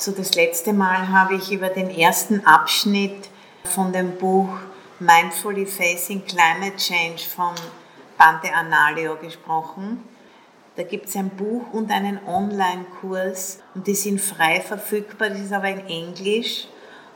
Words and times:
So 0.00 0.12
das 0.12 0.36
letzte 0.36 0.72
Mal 0.72 1.08
habe 1.08 1.34
ich 1.34 1.50
über 1.50 1.70
den 1.70 1.90
ersten 1.90 2.46
Abschnitt 2.46 3.28
von 3.64 3.92
dem 3.92 4.16
Buch 4.16 4.48
Mindfully 5.00 5.66
Facing 5.66 6.24
Climate 6.24 6.76
Change 6.76 7.24
von 7.24 7.52
Bante 8.16 8.54
Analio 8.54 9.16
gesprochen. 9.16 10.04
Da 10.76 10.84
gibt 10.84 11.08
es 11.08 11.16
ein 11.16 11.30
Buch 11.30 11.72
und 11.72 11.90
einen 11.90 12.24
Online-Kurs 12.28 13.58
und 13.74 13.88
die 13.88 13.96
sind 13.96 14.20
frei 14.20 14.60
verfügbar, 14.60 15.30
das 15.30 15.40
ist 15.40 15.52
aber 15.52 15.68
in 15.68 15.84
Englisch 15.88 16.68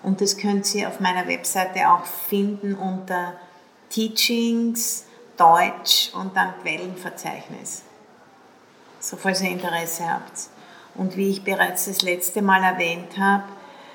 und 0.02 0.20
das 0.20 0.36
könnt 0.36 0.74
ihr 0.74 0.88
auf 0.88 0.98
meiner 0.98 1.28
Webseite 1.28 1.88
auch 1.88 2.04
finden 2.04 2.74
unter 2.74 3.34
Teachings, 3.90 5.04
Deutsch 5.36 6.10
und 6.14 6.36
dann 6.36 6.52
Quellenverzeichnis. 6.62 7.82
So 8.98 9.16
falls 9.16 9.40
ihr 9.40 9.50
Interesse 9.50 10.02
habt. 10.12 10.50
Und 10.94 11.16
wie 11.16 11.30
ich 11.30 11.44
bereits 11.44 11.86
das 11.86 12.02
letzte 12.02 12.42
Mal 12.42 12.62
erwähnt 12.62 13.18
habe, 13.18 13.44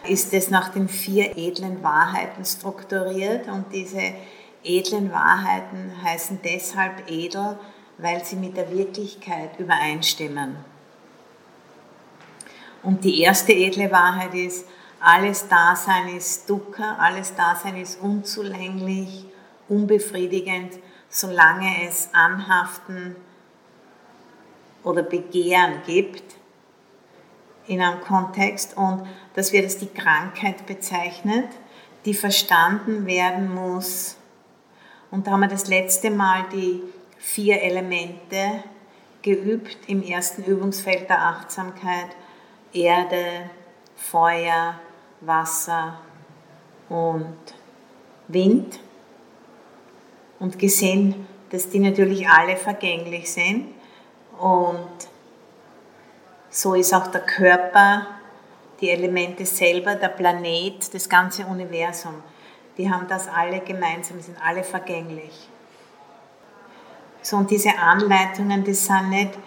ist 0.08 0.34
es 0.34 0.50
nach 0.50 0.70
den 0.70 0.88
vier 0.88 1.38
edlen 1.38 1.84
Wahrheiten 1.84 2.46
strukturiert 2.46 3.48
und 3.48 3.66
diese 3.74 4.14
edlen 4.64 5.12
Wahrheiten 5.12 5.92
heißen 6.04 6.40
deshalb 6.44 7.10
edel, 7.10 7.60
weil 7.98 8.24
sie 8.24 8.36
mit 8.36 8.58
der 8.58 8.72
Wirklichkeit 8.72 9.60
übereinstimmen. 9.60 10.58
Und 12.84 13.04
die 13.04 13.22
erste 13.22 13.54
edle 13.54 13.92
Wahrheit 13.92 14.34
ist, 14.34 14.66
alles 15.00 15.48
Dasein 15.48 16.16
ist 16.16 16.50
Dukkha, 16.50 16.98
alles 17.00 17.36
Dasein 17.36 17.78
ist 17.78 18.02
unzulänglich, 18.02 19.26
unbefriedigend, 19.68 20.74
solange 21.10 21.88
es 21.88 22.10
Anhaften 22.14 23.16
oder 24.84 25.04
Begehren 25.04 25.82
gibt 25.86 26.37
in 27.68 27.82
einem 27.82 28.02
Kontext 28.02 28.76
und 28.78 29.04
dass 29.36 29.52
wir 29.52 29.62
das 29.62 29.78
die 29.78 29.88
Krankheit 29.88 30.66
bezeichnet, 30.66 31.48
die 32.06 32.14
verstanden 32.14 33.06
werden 33.06 33.54
muss. 33.54 34.18
Und 35.12 35.28
da 35.28 35.32
haben 35.32 35.42
wir 35.42 35.48
das 35.48 35.68
letzte 35.68 36.10
Mal 36.10 36.46
die 36.52 36.82
vier 37.18 37.62
Elemente 37.62 38.64
geübt 39.22 39.78
im 39.88 40.02
ersten 40.04 40.44
Übungsfeld 40.44 41.10
der 41.10 41.22
Achtsamkeit. 41.22 42.16
Erde, 42.74 43.50
Feuer, 43.96 44.80
Wasser 45.22 46.00
und 46.90 47.36
Wind. 48.28 48.80
Und 50.40 50.60
gesehen, 50.60 51.28
dass 51.50 51.70
die 51.70 51.80
natürlich 51.80 52.28
alle 52.30 52.56
vergänglich 52.56 53.32
sind. 53.32 53.74
Und 54.38 55.10
so 56.58 56.74
ist 56.74 56.92
auch 56.92 57.06
der 57.06 57.22
Körper, 57.22 58.08
die 58.82 58.90
Elemente 58.90 59.46
selber, 59.46 59.94
der 59.94 60.08
Planet, 60.08 60.92
das 60.92 61.08
ganze 61.08 61.46
Universum. 61.46 62.16
Die 62.80 62.90
haben 62.90 63.08
das 63.08 63.28
alle 63.28 63.60
gemeinsam, 63.60 64.20
sind 64.20 64.38
alle 64.44 64.64
vergänglich. 64.64 65.50
So, 67.22 67.38
und 67.38 67.52
diese 67.52 67.78
Anleitungen, 67.78 68.64
das 68.64 68.86
sind 68.86 69.10
nicht 69.10 69.38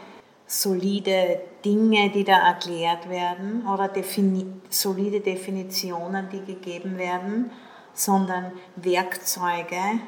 solide 0.47 1.41
Dinge, 1.64 2.11
die 2.11 2.22
da 2.22 2.47
erklärt 2.47 3.08
werden 3.08 3.67
oder 3.67 3.89
defini 3.89 4.47
solide 4.69 5.19
Definitionen, 5.19 6.28
die 6.28 6.45
gegeben 6.45 6.97
werden, 6.97 7.50
sondern 7.92 8.52
Werkzeuge, 8.77 9.98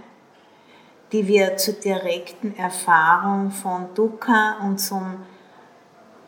die 1.11 1.27
wir 1.27 1.57
zur 1.57 1.75
direkten 1.75 2.57
Erfahrung 2.57 3.51
von 3.51 3.93
Dukkha 3.93 4.59
und 4.65 4.79
zum 4.79 5.17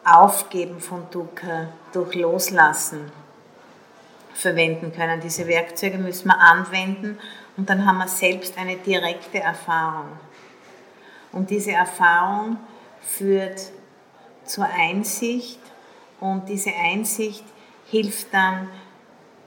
Aufgeben 0.04 0.80
von 0.80 1.06
Dukkha 1.10 1.68
durch 1.92 2.14
Loslassen 2.14 3.10
verwenden 4.34 4.92
können. 4.92 5.20
Diese 5.20 5.46
Werkzeuge 5.46 5.98
müssen 5.98 6.28
wir 6.28 6.38
anwenden 6.38 7.18
und 7.56 7.70
dann 7.70 7.86
haben 7.86 7.98
wir 7.98 8.08
selbst 8.08 8.58
eine 8.58 8.76
direkte 8.76 9.40
Erfahrung. 9.40 10.08
Und 11.32 11.50
diese 11.50 11.72
Erfahrung 11.72 12.58
führt 13.00 13.60
zur 14.44 14.66
Einsicht 14.66 15.60
und 16.20 16.48
diese 16.48 16.70
Einsicht 16.74 17.44
hilft 17.86 18.32
dann, 18.32 18.68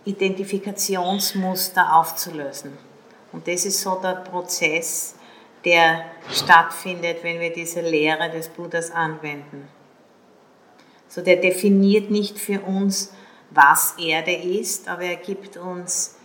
Identifikationsmuster 0.06 1.94
aufzulösen. 1.94 2.78
Und 3.34 3.46
das 3.46 3.66
ist 3.66 3.82
so 3.82 3.96
der 3.96 4.16
Prozess, 4.16 5.16
der 5.66 6.06
stattfindet, 6.32 7.24
wenn 7.24 7.42
wir 7.42 7.52
diese 7.52 7.82
Lehre 7.82 8.30
des 8.30 8.48
Buddhas 8.48 8.90
anwenden. 8.90 9.68
So, 11.18 11.24
der 11.24 11.38
definiert 11.38 12.12
nicht 12.12 12.38
für 12.38 12.62
uns, 12.62 13.12
was 13.50 13.96
Erde 13.98 14.34
ist, 14.34 14.88
aber 14.88 15.02
er 15.02 15.16
gibt 15.16 15.58
uns 15.58 16.16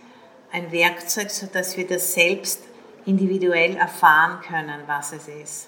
ein 0.51 0.71
Werkzeug, 0.71 1.31
sodass 1.31 1.75
wir 1.77 1.87
das 1.87 2.13
selbst 2.13 2.61
individuell 3.07 3.75
erfahren 3.75 4.39
können, 4.47 4.81
was 4.85 5.13
es 5.13 5.27
ist. 5.27 5.67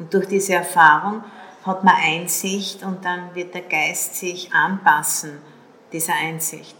Und 0.00 0.12
durch 0.12 0.26
diese 0.26 0.54
Erfahrung 0.54 1.22
hat 1.62 1.84
man 1.84 1.94
Einsicht 1.94 2.82
und 2.82 3.04
dann 3.04 3.32
wird 3.36 3.54
der 3.54 3.62
Geist 3.62 4.16
sich 4.16 4.52
anpassen, 4.52 5.38
dieser 5.92 6.14
Einsicht. 6.14 6.76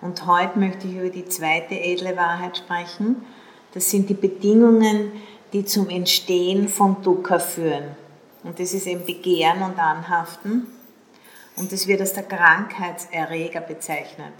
Und 0.00 0.26
heute 0.26 0.58
möchte 0.58 0.88
ich 0.88 0.96
über 0.96 1.10
die 1.10 1.26
zweite 1.26 1.76
edle 1.76 2.16
Wahrheit 2.16 2.56
sprechen. 2.56 3.24
Das 3.72 3.88
sind 3.88 4.10
die 4.10 4.14
Bedingungen, 4.14 5.12
die 5.52 5.64
zum 5.64 5.90
Entstehen 5.90 6.68
von 6.68 7.00
Dukkha 7.02 7.38
führen. 7.38 8.02
Und 8.44 8.60
das 8.60 8.74
ist 8.74 8.86
eben 8.86 9.04
Begehren 9.04 9.62
und 9.62 9.78
Anhaften. 9.78 10.68
Und 11.56 11.72
das 11.72 11.86
wird 11.86 12.00
als 12.00 12.12
der 12.12 12.24
Krankheitserreger 12.24 13.60
bezeichnet. 13.60 14.34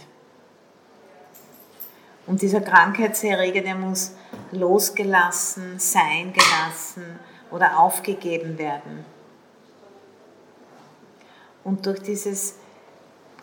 Und 2.26 2.42
dieser 2.42 2.60
Krankheitserreger, 2.60 3.62
der 3.62 3.74
muss 3.74 4.12
losgelassen, 4.52 5.78
sein 5.78 6.32
gelassen 6.32 7.18
oder 7.50 7.78
aufgegeben 7.78 8.58
werden. 8.58 9.04
Und 11.62 11.86
durch 11.86 12.00
dieses 12.00 12.56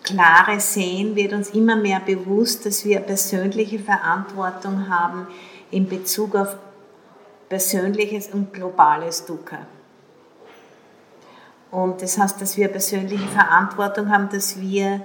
klare 0.03 0.59
Sehen 0.59 1.15
wird 1.15 1.33
uns 1.33 1.51
immer 1.51 1.75
mehr 1.75 1.99
bewusst, 1.99 2.65
dass 2.65 2.85
wir 2.85 2.99
persönliche 2.99 3.79
Verantwortung 3.79 4.89
haben 4.89 5.27
in 5.69 5.87
Bezug 5.87 6.35
auf 6.35 6.57
persönliches 7.49 8.27
und 8.27 8.53
globales 8.53 9.25
Dukkha. 9.25 9.65
Und 11.71 12.01
das 12.01 12.17
heißt, 12.17 12.41
dass 12.41 12.57
wir 12.57 12.67
persönliche 12.67 13.27
Verantwortung 13.29 14.11
haben, 14.11 14.29
dass 14.29 14.59
wir 14.59 15.01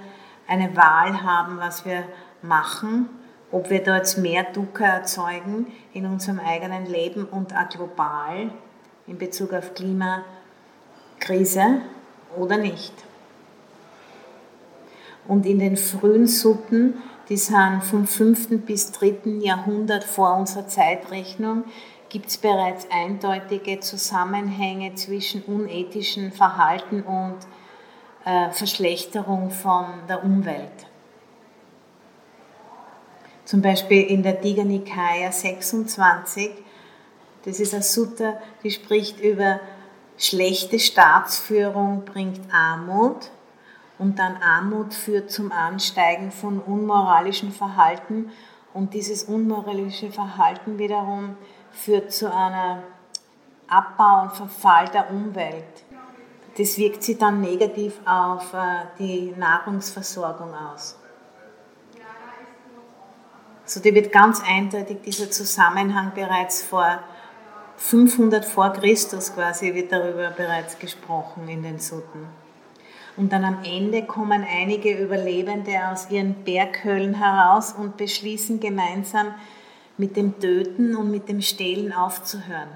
eine 0.49 0.77
Wahl 0.77 1.23
haben, 1.23 1.59
was 1.59 1.85
wir 1.85 2.05
machen 2.43 3.09
ob 3.53 3.71
wir 3.71 3.83
jetzt 3.83 4.19
mehr 4.19 4.45
Dukkha 4.45 4.85
erzeugen 4.85 5.67
in 5.93 6.07
unserem 6.07 6.41
eigenen 6.41 6.87
Leben 6.87 7.25
und 7.25 7.55
auch 7.55 7.69
global 7.69 8.51
in 9.07 9.19
Bezug 9.19 9.53
auf 9.53 9.73
Klimakrise 9.75 10.25
oder 12.37 12.59
nicht. 12.59 12.93
Und 15.29 15.47
in 15.47 15.59
den 15.59 15.77
frühen 15.77 16.27
Sutten, 16.27 16.95
die 17.29 17.37
sind 17.37 17.83
vom 17.83 18.07
5. 18.07 18.65
bis 18.65 18.93
3. 18.93 19.41
Jahrhundert 19.41 20.05
vor 20.05 20.37
unserer 20.37 20.69
Zeitrechnung, 20.69 21.65
gibt 22.09 22.29
es 22.29 22.39
bereits 22.39 22.87
eindeutige 22.91 23.81
Zusammenhänge 23.81 24.95
zwischen 24.95 25.43
unethischem 25.43 26.33
Verhalten 26.33 27.03
und 27.03 27.37
äh, 28.25 28.51
Verschlechterung 28.51 29.51
von 29.51 29.87
der 30.09 30.25
Umwelt. 30.25 30.87
Zum 33.45 33.63
Beispiel 33.63 34.03
in 34.03 34.23
der 34.23 34.33
Diga 34.33 34.65
Nikaya 34.65 35.31
26, 35.31 36.51
das 37.45 37.61
ist 37.61 37.75
eine 37.75 37.83
Sutta, 37.85 38.39
die 38.65 38.73
spricht 38.73 39.21
über 39.21 39.61
schlechte 40.19 40.79
Staatsführung 40.79 42.05
bringt 42.05 42.41
Armut. 42.53 43.31
Und 43.99 44.19
dann 44.19 44.37
Armut 44.43 44.93
führt 44.93 45.31
zum 45.31 45.53
Ansteigen 45.53 46.31
von 46.31 46.59
unmoralischem 46.59 47.53
Verhalten. 47.53 48.31
Und 48.75 48.95
dieses 48.95 49.25
unmoralische 49.25 50.11
Verhalten 50.11 50.79
wiederum 50.79 51.37
führt 51.77 52.13
zu 52.13 52.33
einem 52.33 52.83
Abbau 53.69 54.23
und 54.23 54.33
Verfall 54.33 54.89
der 54.89 55.11
Umwelt. 55.11 55.85
Das 56.57 56.79
wirkt 56.79 57.03
sich 57.03 57.19
dann 57.19 57.41
negativ 57.41 58.01
auf 58.07 58.55
äh, 58.55 58.87
die 58.99 59.35
Nahrungsversorgung 59.37 60.55
aus. 60.55 60.97
So, 63.65 63.81
da 63.81 63.93
wird 63.93 64.13
ganz 64.13 64.41
eindeutig 64.47 65.03
dieser 65.03 65.31
Zusammenhang 65.31 66.13
bereits 66.15 66.63
vor 66.63 67.01
500 67.79 68.45
vor 68.45 68.73
Christus 68.73 69.35
quasi 69.35 69.75
wird 69.75 69.93
darüber 69.93 70.31
bereits 70.31 70.79
gesprochen 70.79 71.49
in 71.49 71.63
den 71.63 71.79
Sutten. 71.79 72.27
Und 73.17 73.33
dann 73.33 73.45
am 73.45 73.59
Ende 73.65 74.05
kommen 74.05 74.47
einige 74.49 74.93
Überlebende 74.93 75.73
aus 75.91 76.11
ihren 76.11 76.45
Berghöllen 76.45 77.15
heraus 77.15 77.73
und 77.73 77.97
beschließen 77.97 78.61
gemeinsam 78.61 79.35
mit 79.99 80.17
dem 80.17 80.39
Töten 80.39 80.95
und 80.97 81.11
mit 81.11 81.29
dem 81.29 81.41
Stehlen 81.41 81.93
aufzuhören. 81.93 82.69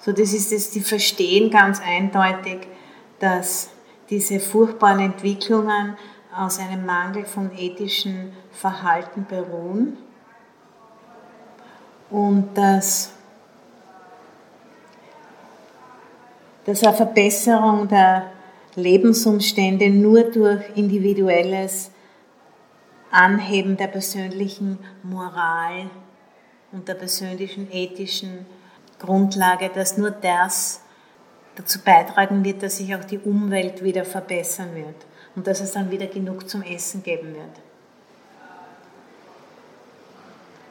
So, 0.00 0.12
das 0.12 0.32
ist 0.32 0.52
es, 0.52 0.70
die 0.70 0.80
verstehen 0.80 1.50
ganz 1.50 1.80
eindeutig, 1.80 2.68
dass 3.18 3.70
diese 4.10 4.38
furchtbaren 4.40 5.00
Entwicklungen 5.00 5.96
aus 6.34 6.58
einem 6.58 6.86
Mangel 6.86 7.24
von 7.24 7.50
ethischem 7.56 8.32
Verhalten 8.52 9.26
beruhen 9.28 9.96
und 12.10 12.48
dass, 12.54 13.12
dass 16.64 16.82
eine 16.84 16.96
Verbesserung 16.96 17.88
der 17.88 18.30
Lebensumstände 18.76 19.90
nur 19.90 20.22
durch 20.24 20.62
individuelles 20.76 21.90
Anheben 23.10 23.76
der 23.76 23.86
persönlichen 23.86 24.78
Moral 25.02 25.90
und 26.72 26.88
der 26.88 26.94
persönlichen 26.94 27.70
ethischen 27.72 28.46
Grundlage, 28.98 29.70
dass 29.74 29.96
nur 29.96 30.10
das 30.10 30.82
dazu 31.56 31.80
beitragen 31.80 32.44
wird, 32.44 32.62
dass 32.62 32.76
sich 32.76 32.94
auch 32.94 33.04
die 33.04 33.18
Umwelt 33.18 33.82
wieder 33.82 34.04
verbessern 34.04 34.74
wird 34.74 35.06
und 35.34 35.46
dass 35.46 35.60
es 35.60 35.72
dann 35.72 35.90
wieder 35.90 36.06
genug 36.06 36.48
zum 36.48 36.62
Essen 36.62 37.02
geben 37.02 37.34
wird. 37.34 37.60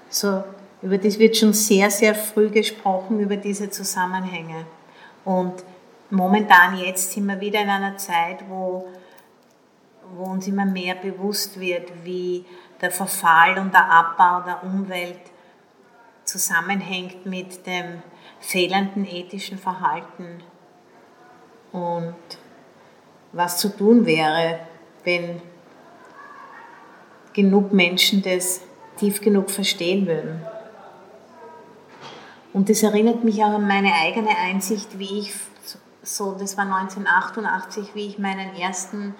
So, 0.10 0.44
über 0.82 0.98
das 0.98 1.20
wird 1.20 1.36
schon 1.36 1.54
sehr, 1.54 1.90
sehr 1.90 2.16
früh 2.16 2.50
gesprochen, 2.50 3.20
über 3.20 3.36
diese 3.36 3.70
Zusammenhänge. 3.70 4.66
Und 5.26 5.54
momentan 6.10 6.78
jetzt 6.78 7.12
sind 7.12 7.26
wir 7.26 7.40
wieder 7.40 7.62
in 7.62 7.70
einer 7.70 7.98
Zeit, 7.98 8.44
wo, 8.48 8.88
wo 10.16 10.24
uns 10.24 10.48
immer 10.48 10.66
mehr 10.66 10.96
bewusst 10.96 11.60
wird, 11.60 11.92
wie 12.04 12.46
der 12.82 12.92
Verfall 12.92 13.58
und 13.58 13.74
der 13.74 13.90
Abbau 13.90 14.42
der 14.42 14.64
Umwelt 14.64 15.20
zusammenhängt 16.24 17.26
mit 17.26 17.66
dem 17.66 18.02
fehlenden 18.40 19.06
ethischen 19.06 19.58
Verhalten 19.58 20.44
und 21.72 22.16
was 23.32 23.58
zu 23.58 23.70
tun 23.70 24.06
wäre, 24.06 24.60
wenn 25.04 25.42
genug 27.34 27.72
Menschen 27.72 28.22
das 28.22 28.62
tief 28.98 29.22
genug 29.22 29.50
verstehen 29.50 30.08
würden. 30.08 30.42
Und 32.54 32.70
das 32.70 32.82
erinnert 32.82 33.24
mich 33.24 33.44
auch 33.44 33.54
an 33.54 33.68
meine 33.68 33.94
eigene 33.94 34.36
Einsicht, 34.36 34.98
wie 34.98 35.20
ich 35.20 35.34
so, 36.02 36.34
das 36.34 36.58
war 36.58 36.64
1988, 36.64 37.94
wie 37.94 38.08
ich 38.08 38.18
meinen 38.18 38.56
ersten 38.56 39.14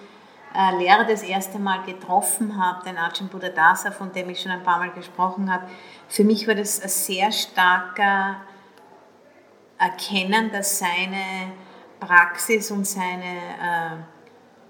Lehrer 0.78 1.04
das 1.04 1.22
erste 1.22 1.58
Mal 1.58 1.82
getroffen 1.84 2.56
habe, 2.62 2.84
den 2.84 2.96
Ajahn 2.96 3.28
Buddhadasa, 3.28 3.90
von 3.90 4.12
dem 4.12 4.30
ich 4.30 4.40
schon 4.40 4.52
ein 4.52 4.62
paar 4.62 4.78
Mal 4.78 4.90
gesprochen 4.90 5.52
habe. 5.52 5.68
Für 6.08 6.24
mich 6.24 6.46
war 6.48 6.54
das 6.54 6.80
ein 6.80 6.88
sehr 6.88 7.30
starker 7.32 8.36
Erkennen, 9.78 10.50
dass 10.50 10.78
seine 10.78 11.52
Praxis 12.00 12.70
und 12.70 12.86
seine 12.86 13.24
äh, 13.24 13.96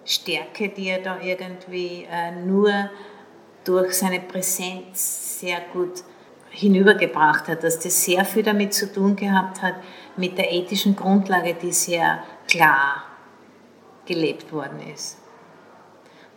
Stärke, 0.05 0.69
die 0.69 0.89
er 0.89 1.03
da 1.03 1.19
irgendwie 1.21 2.07
äh, 2.11 2.33
nur 2.33 2.91
durch 3.65 3.95
seine 3.95 4.21
Präsenz 4.21 5.41
sehr 5.41 5.61
gut 5.73 6.03
hinübergebracht 6.51 7.49
hat, 7.49 7.63
dass 7.63 7.79
das 7.79 8.05
sehr 8.05 8.25
viel 8.25 8.43
damit 8.43 8.73
zu 8.73 8.93
tun 8.93 9.15
gehabt 9.17 9.63
hat, 9.63 9.75
mit 10.17 10.39
der 10.39 10.51
ethischen 10.51 10.97
Grundlage, 10.97 11.55
die 11.55 11.73
sehr 11.73 12.23
klar 12.49 13.05
gelebt 14.07 14.51
worden 14.53 14.81
ist. 14.93 15.18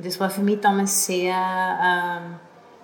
Und 0.01 0.07
das 0.07 0.19
war 0.19 0.31
für 0.31 0.42
mich 0.42 0.59
damals 0.59 1.06
sehr 1.06 1.36
ähm, 1.36 2.39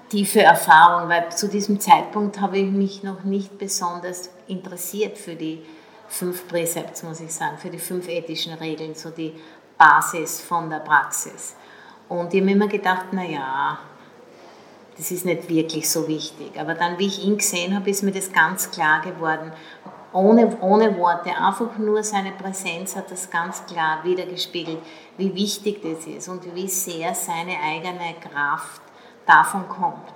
tiefe 0.08 0.44
Erfahrung, 0.44 1.10
weil 1.10 1.32
zu 1.32 1.48
diesem 1.48 1.80
Zeitpunkt 1.80 2.40
habe 2.40 2.60
ich 2.60 2.72
mich 2.72 3.02
noch 3.02 3.24
nicht 3.24 3.58
besonders 3.58 4.30
interessiert 4.46 5.18
für 5.18 5.34
die 5.34 5.64
fünf 6.08 6.48
Präcepts, 6.48 7.02
muss 7.02 7.20
ich 7.20 7.34
sagen, 7.34 7.58
für 7.58 7.72
die 7.72 7.80
fünf 7.80 8.08
ethischen 8.08 8.54
Regeln, 8.54 8.94
so 8.94 9.10
die 9.10 9.34
Basis 9.80 10.42
von 10.42 10.70
der 10.70 10.78
Praxis. 10.78 11.56
Und 12.08 12.36
ich 12.36 12.42
habe 12.42 12.52
immer 12.52 12.68
gedacht, 12.68 13.12
naja, 13.12 13.80
das 14.96 15.10
ist 15.10 15.26
nicht 15.26 15.50
wirklich 15.50 15.90
so 15.90 16.08
wichtig. 16.08 16.52
Aber 16.60 16.76
dann, 16.76 17.00
wie 17.00 17.08
ich 17.08 17.26
ihn 17.26 17.40
gesehen 17.40 17.76
habe, 17.76 17.90
ist 17.90 18.04
mir 18.04 18.12
das 18.12 18.32
ganz 18.32 18.70
klar 18.70 19.02
geworden. 19.02 19.52
Ohne, 20.14 20.58
ohne 20.62 20.98
Worte, 20.98 21.30
einfach 21.30 21.78
nur 21.78 22.02
seine 22.02 22.32
Präsenz 22.32 22.96
hat 22.96 23.12
das 23.12 23.30
ganz 23.30 23.66
klar 23.66 24.04
wiedergespiegelt, 24.04 24.80
wie 25.18 25.36
wichtig 25.36 25.82
das 25.82 26.08
ist 26.08 26.30
und 26.30 26.56
wie 26.56 26.68
sehr 26.68 27.14
seine 27.14 27.58
eigene 27.62 28.16
Kraft 28.22 28.82
davon 29.26 29.68
kommt. 29.68 30.14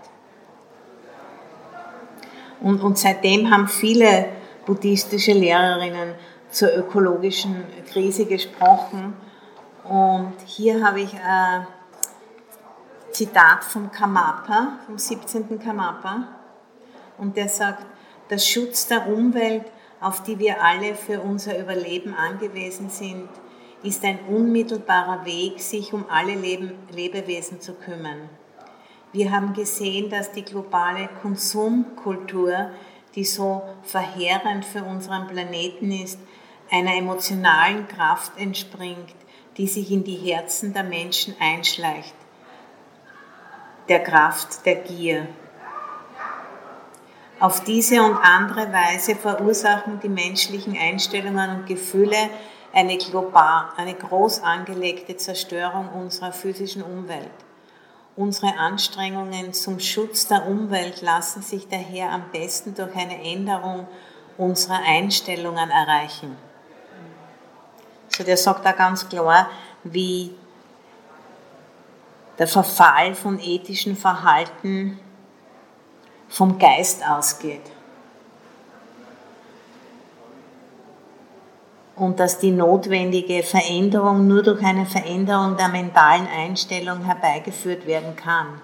Und, 2.62 2.82
und 2.82 2.98
seitdem 2.98 3.52
haben 3.52 3.68
viele 3.68 4.30
buddhistische 4.66 5.34
Lehrerinnen 5.34 6.16
zur 6.50 6.74
ökologischen 6.76 7.66
Krise 7.92 8.26
gesprochen. 8.26 9.14
Und 9.84 10.34
hier 10.46 10.86
habe 10.86 11.02
ich 11.02 11.14
ein 11.14 11.68
Zitat 13.12 13.64
vom 13.64 13.92
Kamapa, 13.92 14.80
vom 14.86 14.98
17. 14.98 15.60
Kamapa. 15.60 16.28
Und 17.18 17.36
der 17.36 17.50
sagt, 17.50 17.86
der 18.30 18.38
Schutz 18.38 18.88
der 18.88 19.08
Umwelt, 19.08 19.66
auf 20.02 20.24
die 20.24 20.40
wir 20.40 20.64
alle 20.64 20.96
für 20.96 21.22
unser 21.22 21.58
Überleben 21.58 22.14
angewiesen 22.14 22.90
sind, 22.90 23.30
ist 23.84 24.04
ein 24.04 24.20
unmittelbarer 24.28 25.26
Weg, 25.26 25.60
sich 25.60 25.94
um 25.94 26.06
alle 26.10 26.36
Leben, 26.36 26.74
Lebewesen 26.92 27.62
zu 27.62 27.74
kümmern. 27.74 28.30
Wir 29.14 29.32
haben 29.32 29.54
gesehen, 29.54 30.10
dass 30.10 30.32
die 30.32 30.44
globale 30.44 31.10
Konsumkultur 31.22 32.72
die 33.16 33.26
so 33.26 33.62
verheerend 33.84 34.66
für 34.66 34.84
unseren 34.84 35.28
Planeten 35.28 35.92
ist, 35.92 36.20
einer 36.70 36.96
emotionalen 36.96 37.88
Kraft 37.88 38.38
entspringt, 38.38 39.14
die 39.58 39.68
sich 39.68 39.92
in 39.92 40.04
die 40.04 40.16
Herzen 40.16 40.74
der 40.74 40.84
Menschen 40.84 41.36
einschleicht, 41.40 42.16
der 43.90 44.02
Kraft 44.02 44.66
der 44.66 44.76
Gier. 44.76 45.28
Auf 47.42 47.64
diese 47.64 48.04
und 48.04 48.18
andere 48.18 48.72
Weise 48.72 49.16
verursachen 49.16 50.00
die 50.00 50.10
menschlichen 50.10 50.78
Einstellungen 50.78 51.50
und 51.58 51.66
Gefühle 51.66 52.30
eine 52.72 53.00
global, 53.00 53.66
eine 53.78 53.96
groß 53.96 54.44
angelegte 54.44 55.18
Zerstörung 55.18 55.90
unserer 55.90 56.34
physischen 56.34 56.84
Umwelt. 56.84 57.32
Unsere 58.16 58.56
Anstrengungen 58.60 59.54
zum 59.54 59.80
Schutz 59.80 60.28
der 60.28 60.46
Umwelt 60.46 61.02
lassen 61.02 61.42
sich 61.42 61.68
daher 61.68 62.12
am 62.12 62.26
besten 62.32 62.76
durch 62.76 62.96
eine 62.96 63.20
Änderung 63.24 63.88
unserer 64.38 64.80
Einstellungen 64.86 65.72
erreichen. 65.72 66.38
So 68.10 68.24
der 68.24 68.38
sagt 68.38 68.64
da 68.64 68.72
ganz 68.72 69.10
klar, 69.10 69.50
wie 69.84 70.36
der 72.38 72.48
Verfall 72.48 73.16
von 73.16 73.40
ethischen 73.40 73.98
Verhalten 73.98 75.00
vom 76.32 76.58
Geist 76.58 77.06
ausgeht. 77.08 77.62
und 82.02 82.20
dass 82.20 82.40
die 82.40 82.50
notwendige 82.50 83.44
Veränderung 83.44 84.28
nur 84.28 84.42
durch 84.42 84.64
eine 84.64 84.88
Veränderung 84.88 85.56
der 85.56 85.68
mentalen 85.68 86.26
Einstellung 86.28 87.04
herbeigeführt 87.04 87.86
werden 87.86 88.16
kann. 88.16 88.60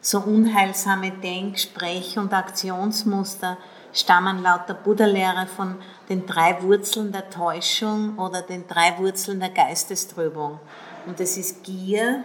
So 0.00 0.18
unheilsame 0.18 1.12
Denk-, 1.12 1.60
Sprech- 1.60 2.18
und 2.18 2.32
Aktionsmuster 2.32 3.56
stammen 3.92 4.42
laut 4.42 4.68
der 4.68 4.74
Buddha-Lehre 4.74 5.46
von 5.46 5.76
den 6.08 6.26
drei 6.26 6.60
Wurzeln 6.60 7.12
der 7.12 7.30
Täuschung 7.30 8.18
oder 8.18 8.42
den 8.42 8.66
drei 8.66 8.98
Wurzeln 8.98 9.38
der 9.38 9.50
Geistestrübung. 9.50 10.58
Und 11.06 11.20
das 11.20 11.36
ist 11.36 11.62
Gier, 11.62 12.24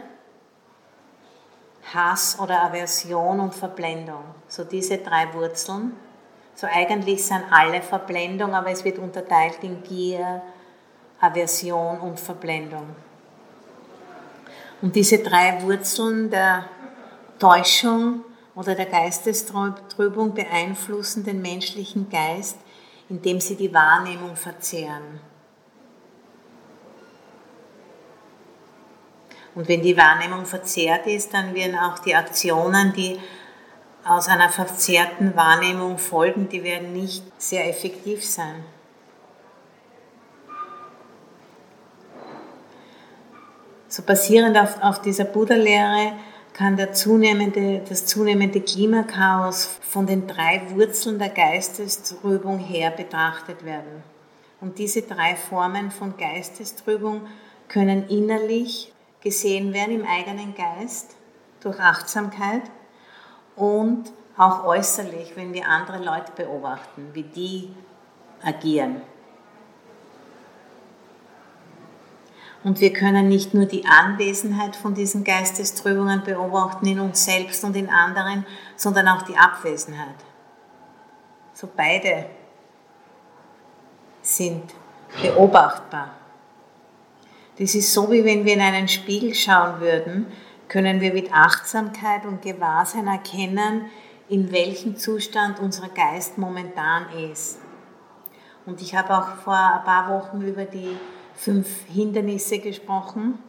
Hass 1.91 2.39
oder 2.39 2.63
Aversion 2.63 3.39
und 3.39 3.53
Verblendung. 3.53 4.23
So 4.47 4.63
diese 4.63 4.97
drei 4.99 5.33
Wurzeln. 5.33 5.93
So 6.55 6.67
eigentlich 6.67 7.25
sind 7.25 7.43
alle 7.51 7.81
Verblendung, 7.81 8.53
aber 8.53 8.69
es 8.69 8.85
wird 8.85 8.99
unterteilt 8.99 9.57
in 9.63 9.81
Gier, 9.83 10.41
Aversion 11.19 11.99
und 11.99 12.19
Verblendung. 12.19 12.95
Und 14.81 14.95
diese 14.95 15.19
drei 15.19 15.61
Wurzeln 15.61 16.29
der 16.29 16.65
Täuschung 17.39 18.23
oder 18.55 18.75
der 18.75 18.85
Geistestrübung 18.85 20.33
beeinflussen 20.33 21.23
den 21.23 21.41
menschlichen 21.41 22.09
Geist, 22.09 22.57
indem 23.09 23.39
sie 23.39 23.55
die 23.55 23.73
Wahrnehmung 23.73 24.35
verzehren. 24.35 25.21
Und 29.55 29.67
wenn 29.67 29.81
die 29.81 29.95
Wahrnehmung 29.95 30.45
verzerrt 30.45 31.05
ist, 31.05 31.33
dann 31.33 31.53
werden 31.53 31.77
auch 31.77 31.99
die 31.99 32.15
Aktionen, 32.15 32.93
die 32.93 33.19
aus 34.05 34.27
einer 34.27 34.49
verzerrten 34.49 35.35
Wahrnehmung 35.35 35.97
folgen, 35.97 36.49
die 36.49 36.63
werden 36.63 36.93
nicht 36.93 37.23
sehr 37.37 37.69
effektiv 37.69 38.25
sein. 38.25 38.63
So 43.87 44.01
basierend 44.01 44.57
auf, 44.57 44.81
auf 44.81 45.01
dieser 45.01 45.25
Buddha-Lehre 45.25 46.13
kann 46.53 46.79
zunehmende, 46.93 47.81
das 47.87 48.05
zunehmende 48.05 48.61
Klimakaos 48.61 49.79
von 49.81 50.05
den 50.05 50.27
drei 50.27 50.61
Wurzeln 50.69 51.19
der 51.19 51.29
Geistestrübung 51.29 52.59
her 52.59 52.91
betrachtet 52.91 53.63
werden. 53.63 54.03
Und 54.61 54.77
diese 54.77 55.01
drei 55.01 55.35
Formen 55.35 55.91
von 55.91 56.15
Geistestrübung 56.17 57.27
können 57.67 58.07
innerlich 58.07 58.92
gesehen 59.23 59.73
werden 59.73 60.01
im 60.01 60.05
eigenen 60.05 60.53
Geist 60.53 61.15
durch 61.61 61.79
Achtsamkeit 61.79 62.63
und 63.55 64.11
auch 64.37 64.65
äußerlich, 64.65 65.35
wenn 65.35 65.53
wir 65.53 65.67
andere 65.67 66.03
Leute 66.03 66.31
beobachten, 66.35 67.09
wie 67.13 67.23
die 67.23 67.73
agieren. 68.43 69.01
Und 72.63 72.79
wir 72.79 72.93
können 72.93 73.27
nicht 73.27 73.53
nur 73.53 73.65
die 73.65 73.85
Anwesenheit 73.85 74.75
von 74.75 74.93
diesen 74.93 75.23
Geistestrübungen 75.23 76.23
beobachten 76.23 76.85
in 76.85 76.99
uns 76.99 77.25
selbst 77.25 77.63
und 77.63 77.75
in 77.75 77.89
anderen, 77.89 78.45
sondern 78.75 79.07
auch 79.09 79.21
die 79.23 79.37
Abwesenheit. 79.37 80.15
So 81.53 81.69
beide 81.75 82.25
sind 84.21 84.73
beobachtbar. 85.21 86.11
Das 87.63 87.75
ist 87.75 87.93
so, 87.93 88.11
wie 88.11 88.25
wenn 88.25 88.43
wir 88.43 88.55
in 88.55 88.59
einen 88.59 88.89
Spiegel 88.89 89.33
schauen 89.33 89.79
würden, 89.79 90.27
können 90.67 90.99
wir 90.99 91.13
mit 91.13 91.31
Achtsamkeit 91.31 92.25
und 92.25 92.41
Gewahrsein 92.41 93.07
erkennen, 93.07 93.85
in 94.27 94.51
welchem 94.51 94.97
Zustand 94.97 95.61
unser 95.61 95.87
Geist 95.87 96.37
momentan 96.37 97.05
ist. 97.31 97.59
Und 98.65 98.81
ich 98.81 98.95
habe 98.95 99.17
auch 99.17 99.37
vor 99.37 99.55
ein 99.55 99.83
paar 99.85 100.09
Wochen 100.09 100.41
über 100.41 100.65
die 100.65 100.97
fünf 101.35 101.85
Hindernisse 101.87 102.59
gesprochen. 102.59 103.39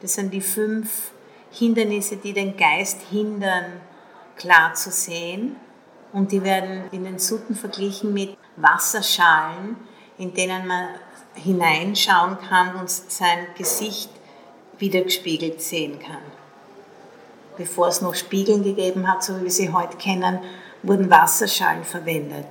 Das 0.00 0.14
sind 0.14 0.32
die 0.32 0.42
fünf 0.42 1.10
Hindernisse, 1.50 2.18
die 2.18 2.34
den 2.34 2.56
Geist 2.56 3.02
hindern, 3.10 3.80
klar 4.36 4.74
zu 4.74 4.92
sehen. 4.92 5.56
Und 6.12 6.30
die 6.30 6.44
werden 6.44 6.84
in 6.92 7.02
den 7.02 7.18
Sutten 7.18 7.56
verglichen 7.56 8.14
mit 8.14 8.38
Wasserschalen, 8.54 9.76
in 10.18 10.32
denen 10.34 10.68
man 10.68 10.86
hineinschauen 11.36 12.38
kann 12.48 12.76
und 12.76 12.90
sein 12.90 13.46
Gesicht 13.56 14.10
wiedergespiegelt 14.78 15.60
sehen 15.62 15.98
kann. 15.98 16.22
Bevor 17.56 17.88
es 17.88 18.02
noch 18.02 18.14
Spiegeln 18.14 18.62
gegeben 18.62 19.10
hat, 19.10 19.24
so 19.24 19.38
wie 19.38 19.44
wir 19.44 19.50
sie 19.50 19.72
heute 19.72 19.96
kennen, 19.96 20.40
wurden 20.82 21.10
Wasserschalen 21.10 21.84
verwendet. 21.84 22.46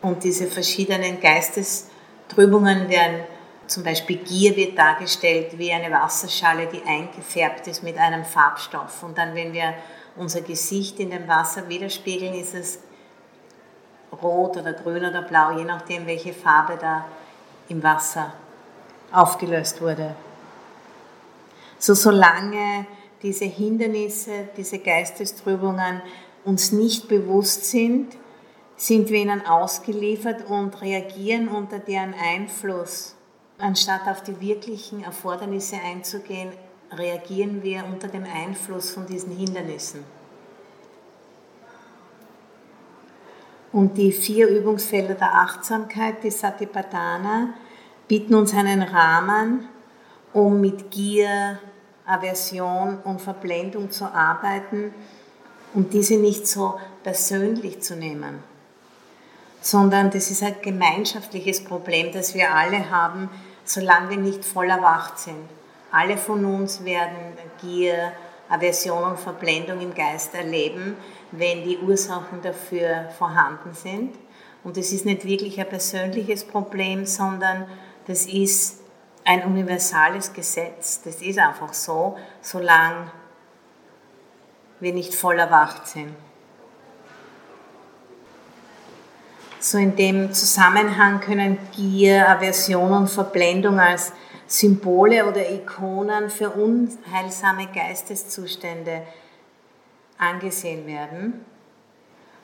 Und 0.00 0.24
diese 0.24 0.46
verschiedenen 0.46 1.20
Geistestrübungen 1.20 2.88
werden, 2.88 3.24
zum 3.66 3.82
Beispiel 3.84 4.16
Gier 4.18 4.56
wird 4.56 4.78
dargestellt 4.78 5.58
wie 5.58 5.72
eine 5.72 5.90
Wasserschale, 5.90 6.66
die 6.66 6.82
eingefärbt 6.82 7.66
ist 7.66 7.82
mit 7.82 7.98
einem 7.98 8.24
Farbstoff. 8.24 9.02
Und 9.02 9.18
dann, 9.18 9.34
wenn 9.34 9.52
wir 9.52 9.74
unser 10.16 10.40
Gesicht 10.40 10.98
in 11.00 11.10
dem 11.10 11.28
Wasser 11.28 11.68
widerspiegeln, 11.68 12.34
ist 12.34 12.54
es 12.54 12.78
rot 14.22 14.56
oder 14.56 14.72
grün 14.72 15.04
oder 15.04 15.22
blau, 15.22 15.50
je 15.58 15.64
nachdem, 15.64 16.06
welche 16.06 16.32
Farbe 16.32 16.78
da 16.80 17.04
im 17.68 17.82
Wasser 17.82 18.32
aufgelöst 19.12 19.80
wurde. 19.80 20.14
So 21.78 21.94
solange 21.94 22.86
diese 23.22 23.44
Hindernisse, 23.44 24.48
diese 24.56 24.78
Geistestrübungen 24.78 26.02
uns 26.44 26.72
nicht 26.72 27.08
bewusst 27.08 27.66
sind, 27.66 28.16
sind 28.76 29.10
wir 29.10 29.20
ihnen 29.20 29.44
ausgeliefert 29.44 30.48
und 30.48 30.80
reagieren 30.80 31.48
unter 31.48 31.78
deren 31.78 32.14
Einfluss. 32.14 33.16
Anstatt 33.58 34.06
auf 34.06 34.22
die 34.22 34.40
wirklichen 34.40 35.02
Erfordernisse 35.02 35.76
einzugehen, 35.76 36.52
reagieren 36.92 37.62
wir 37.62 37.84
unter 37.84 38.08
dem 38.08 38.24
Einfluss 38.24 38.92
von 38.92 39.06
diesen 39.06 39.36
Hindernissen. 39.36 40.04
Und 43.72 43.98
die 43.98 44.12
vier 44.12 44.48
Übungsfelder 44.48 45.14
der 45.14 45.34
Achtsamkeit, 45.34 46.22
die 46.22 46.30
Satipatthana, 46.30 47.54
bieten 48.06 48.34
uns 48.34 48.54
einen 48.54 48.82
Rahmen, 48.82 49.68
um 50.32 50.60
mit 50.60 50.90
Gier, 50.90 51.58
Aversion 52.06 52.98
und 53.04 53.20
Verblendung 53.20 53.90
zu 53.90 54.06
arbeiten 54.06 54.94
und 55.74 55.92
diese 55.92 56.16
nicht 56.16 56.46
so 56.46 56.80
persönlich 57.02 57.82
zu 57.82 57.96
nehmen, 57.96 58.42
sondern 59.60 60.10
das 60.10 60.30
ist 60.30 60.42
ein 60.42 60.56
gemeinschaftliches 60.62 61.62
Problem, 61.62 62.10
das 62.12 62.34
wir 62.34 62.54
alle 62.54 62.90
haben, 62.90 63.28
solange 63.64 64.10
wir 64.10 64.16
nicht 64.16 64.44
voll 64.44 64.70
erwacht 64.70 65.18
sind. 65.18 65.48
Alle 65.90 66.16
von 66.16 66.44
uns 66.46 66.84
werden 66.84 67.16
Gier, 67.60 68.12
Aversion 68.48 69.02
und 69.02 69.18
Verblendung 69.18 69.80
im 69.80 69.94
Geist 69.94 70.34
erleben, 70.34 70.96
wenn 71.32 71.64
die 71.64 71.78
Ursachen 71.78 72.40
dafür 72.42 73.08
vorhanden 73.16 73.74
sind. 73.74 74.14
Und 74.64 74.76
das 74.76 74.92
ist 74.92 75.04
nicht 75.04 75.24
wirklich 75.24 75.60
ein 75.60 75.68
persönliches 75.68 76.44
Problem, 76.44 77.06
sondern 77.06 77.66
das 78.06 78.26
ist 78.26 78.80
ein 79.24 79.44
universales 79.44 80.32
Gesetz. 80.32 81.02
Das 81.02 81.20
ist 81.22 81.38
einfach 81.38 81.74
so, 81.74 82.16
solange 82.40 83.10
wir 84.80 84.92
nicht 84.92 85.14
voll 85.14 85.38
erwacht 85.38 85.86
sind. 85.86 86.14
So 89.60 89.76
in 89.76 89.96
dem 89.96 90.32
Zusammenhang 90.32 91.20
können 91.20 91.58
Gier, 91.74 92.28
Aversion 92.28 92.92
und 92.92 93.08
Verblendung 93.08 93.80
als 93.80 94.12
Symbole 94.46 95.26
oder 95.26 95.50
Ikonen 95.50 96.30
für 96.30 96.50
unheilsame 96.50 97.66
Geisteszustände 97.66 99.02
angesehen 100.18 100.86
werden. 100.86 101.44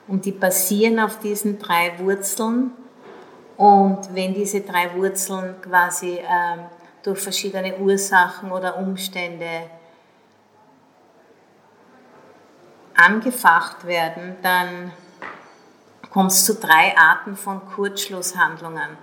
Und 0.07 0.25
die 0.25 0.31
basieren 0.31 0.99
auf 0.99 1.19
diesen 1.19 1.59
drei 1.59 1.97
Wurzeln. 1.99 2.71
Und 3.57 4.13
wenn 4.13 4.33
diese 4.33 4.61
drei 4.61 4.93
Wurzeln 4.95 5.55
quasi 5.61 6.17
äh, 6.17 6.57
durch 7.03 7.19
verschiedene 7.19 7.77
Ursachen 7.77 8.51
oder 8.51 8.77
Umstände 8.77 9.69
angefacht 12.95 13.85
werden, 13.85 14.35
dann 14.41 14.91
kommt 16.11 16.31
es 16.31 16.45
zu 16.45 16.55
drei 16.55 16.97
Arten 16.97 17.35
von 17.35 17.65
Kurzschlusshandlungen. 17.65 18.97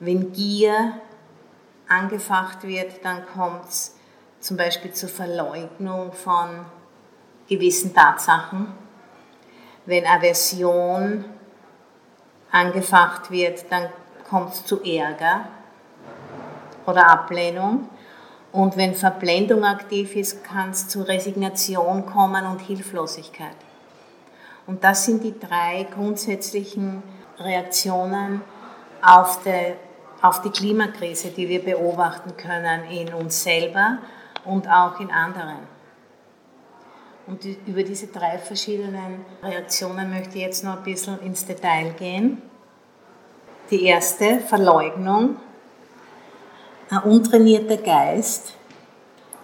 Wenn 0.00 0.32
Gier 0.32 0.92
angefacht 1.88 2.62
wird, 2.62 3.04
dann 3.04 3.26
kommt 3.26 3.68
es 3.68 3.96
zum 4.40 4.56
Beispiel 4.56 4.92
zur 4.92 5.08
Verleugnung 5.08 6.12
von 6.12 6.64
gewissen 7.48 7.94
Tatsachen. 7.94 8.68
Wenn 9.86 10.06
Aversion 10.06 11.24
angefacht 12.50 13.30
wird, 13.30 13.64
dann 13.70 13.88
kommt 14.28 14.52
es 14.52 14.64
zu 14.64 14.82
Ärger 14.82 15.48
oder 16.86 17.08
Ablehnung. 17.08 17.88
Und 18.52 18.76
wenn 18.76 18.94
Verblendung 18.94 19.64
aktiv 19.64 20.16
ist, 20.16 20.42
kann 20.42 20.70
es 20.70 20.88
zu 20.88 21.02
Resignation 21.02 22.06
kommen 22.06 22.46
und 22.46 22.60
Hilflosigkeit. 22.60 23.56
Und 24.66 24.84
das 24.84 25.04
sind 25.04 25.22
die 25.22 25.38
drei 25.38 25.86
grundsätzlichen 25.94 27.02
Reaktionen 27.38 28.42
auf 29.02 29.42
die, 29.42 29.74
auf 30.22 30.42
die 30.42 30.50
Klimakrise, 30.50 31.30
die 31.30 31.48
wir 31.48 31.64
beobachten 31.64 32.36
können 32.36 32.84
in 32.90 33.12
uns 33.14 33.42
selber 33.42 33.98
und 34.44 34.68
auch 34.68 34.98
in 35.00 35.10
anderen. 35.10 35.77
Und 37.28 37.44
über 37.66 37.82
diese 37.82 38.06
drei 38.06 38.38
verschiedenen 38.38 39.22
Reaktionen 39.42 40.08
möchte 40.08 40.38
ich 40.38 40.44
jetzt 40.44 40.64
noch 40.64 40.78
ein 40.78 40.82
bisschen 40.82 41.20
ins 41.20 41.44
Detail 41.44 41.90
gehen. 41.98 42.40
Die 43.70 43.84
erste, 43.84 44.40
Verleugnung. 44.40 45.36
Ein 46.88 47.02
untrainierter 47.02 47.76
Geist 47.76 48.54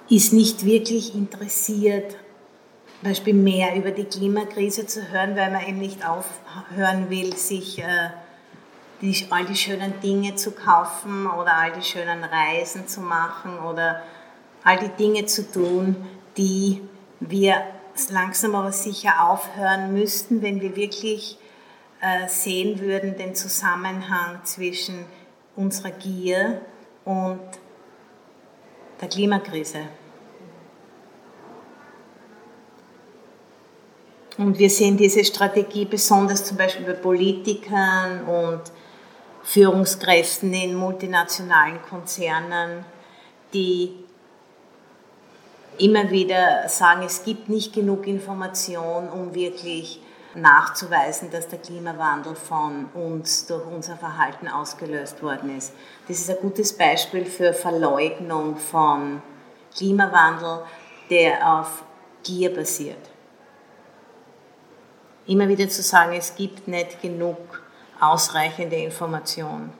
ist 0.08 0.32
nicht 0.32 0.64
wirklich 0.64 1.14
interessiert, 1.14 2.12
zum 2.12 3.10
Beispiel 3.10 3.34
mehr 3.34 3.76
über 3.76 3.90
die 3.90 4.04
Klimakrise 4.04 4.86
zu 4.86 5.12
hören, 5.12 5.36
weil 5.36 5.50
man 5.50 5.66
eben 5.66 5.78
nicht 5.78 6.00
aufhören 6.08 7.10
will, 7.10 7.36
sich 7.36 7.80
äh, 7.80 8.10
die, 9.02 9.26
all 9.28 9.44
die 9.44 9.56
schönen 9.56 10.00
Dinge 10.00 10.36
zu 10.36 10.52
kaufen 10.52 11.26
oder 11.26 11.54
all 11.54 11.72
die 11.72 11.82
schönen 11.82 12.24
Reisen 12.24 12.88
zu 12.88 13.02
machen 13.02 13.58
oder 13.58 14.02
all 14.62 14.78
die 14.78 14.88
Dinge 14.88 15.26
zu 15.26 15.52
tun, 15.52 15.96
die 16.38 16.80
wir 17.30 17.62
langsam 18.10 18.54
aber 18.54 18.72
sicher 18.72 19.28
aufhören 19.28 19.92
müssten, 19.92 20.42
wenn 20.42 20.60
wir 20.60 20.76
wirklich 20.76 21.38
äh, 22.00 22.28
sehen 22.28 22.80
würden 22.80 23.16
den 23.16 23.34
Zusammenhang 23.34 24.40
zwischen 24.44 25.06
unserer 25.56 25.90
Gier 25.90 26.60
und 27.04 27.40
der 29.00 29.08
Klimakrise. 29.08 29.88
Und 34.36 34.58
wir 34.58 34.68
sehen 34.68 34.96
diese 34.96 35.24
Strategie 35.24 35.84
besonders 35.84 36.44
zum 36.44 36.56
Beispiel 36.56 36.84
bei 36.84 36.94
Politikern 36.94 38.24
und 38.24 38.62
Führungskräften 39.44 40.52
in 40.52 40.74
multinationalen 40.74 41.80
Konzernen, 41.82 42.84
die 43.52 44.03
immer 45.78 46.10
wieder 46.10 46.68
sagen, 46.68 47.02
es 47.04 47.24
gibt 47.24 47.48
nicht 47.48 47.72
genug 47.72 48.06
Information, 48.06 49.08
um 49.08 49.34
wirklich 49.34 50.00
nachzuweisen, 50.34 51.30
dass 51.30 51.48
der 51.48 51.58
Klimawandel 51.58 52.34
von 52.34 52.86
uns 52.94 53.46
durch 53.46 53.64
unser 53.66 53.96
Verhalten 53.96 54.48
ausgelöst 54.48 55.22
worden 55.22 55.56
ist. 55.56 55.72
Das 56.08 56.18
ist 56.18 56.30
ein 56.30 56.38
gutes 56.40 56.76
Beispiel 56.76 57.24
für 57.24 57.52
Verleugnung 57.52 58.56
von 58.56 59.22
Klimawandel, 59.76 60.60
der 61.10 61.58
auf 61.58 61.84
Gier 62.22 62.52
basiert. 62.52 63.10
Immer 65.26 65.48
wieder 65.48 65.68
zu 65.68 65.82
sagen, 65.82 66.14
es 66.14 66.34
gibt 66.34 66.68
nicht 66.68 67.00
genug 67.00 67.62
ausreichende 68.00 68.76
Information. 68.76 69.72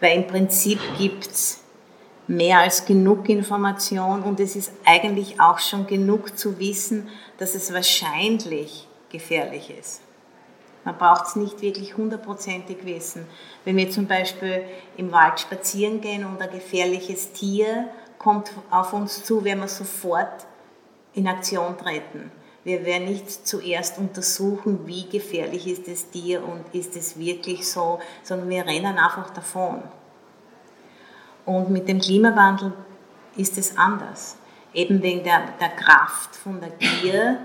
Weil 0.00 0.16
im 0.16 0.26
Prinzip 0.26 0.80
gibt 0.98 1.26
es 1.26 1.61
mehr 2.32 2.60
als 2.60 2.86
genug 2.86 3.28
Information 3.28 4.22
und 4.22 4.40
es 4.40 4.56
ist 4.56 4.72
eigentlich 4.86 5.38
auch 5.38 5.58
schon 5.58 5.86
genug 5.86 6.38
zu 6.38 6.58
wissen, 6.58 7.08
dass 7.36 7.54
es 7.54 7.74
wahrscheinlich 7.74 8.88
gefährlich 9.10 9.70
ist. 9.78 10.00
Man 10.84 10.96
braucht 10.96 11.26
es 11.26 11.36
nicht 11.36 11.60
wirklich 11.60 11.96
hundertprozentig 11.96 12.78
wissen. 12.84 13.26
Wenn 13.64 13.76
wir 13.76 13.90
zum 13.90 14.06
Beispiel 14.06 14.64
im 14.96 15.12
Wald 15.12 15.40
spazieren 15.40 16.00
gehen 16.00 16.24
und 16.24 16.40
ein 16.40 16.50
gefährliches 16.50 17.32
Tier 17.32 17.88
kommt 18.18 18.50
auf 18.70 18.94
uns 18.94 19.24
zu, 19.24 19.44
werden 19.44 19.60
wir 19.60 19.68
sofort 19.68 20.46
in 21.12 21.28
Aktion 21.28 21.76
treten. 21.76 22.32
Wir 22.64 22.84
werden 22.86 23.08
nicht 23.08 23.46
zuerst 23.46 23.98
untersuchen, 23.98 24.86
wie 24.86 25.06
gefährlich 25.06 25.66
ist 25.66 25.86
das 25.86 26.08
Tier 26.08 26.42
und 26.42 26.64
ist 26.72 26.96
es 26.96 27.18
wirklich 27.18 27.68
so, 27.68 27.98
sondern 28.22 28.48
wir 28.48 28.64
rennen 28.64 28.98
einfach 28.98 29.30
davon. 29.30 29.82
Und 31.44 31.70
mit 31.70 31.88
dem 31.88 32.00
Klimawandel 32.00 32.72
ist 33.36 33.58
es 33.58 33.76
anders. 33.76 34.36
Eben 34.74 35.02
wegen 35.02 35.24
der, 35.24 35.48
der 35.60 35.70
Kraft 35.70 36.36
von 36.36 36.60
der 36.60 36.70
Gier, 36.70 37.38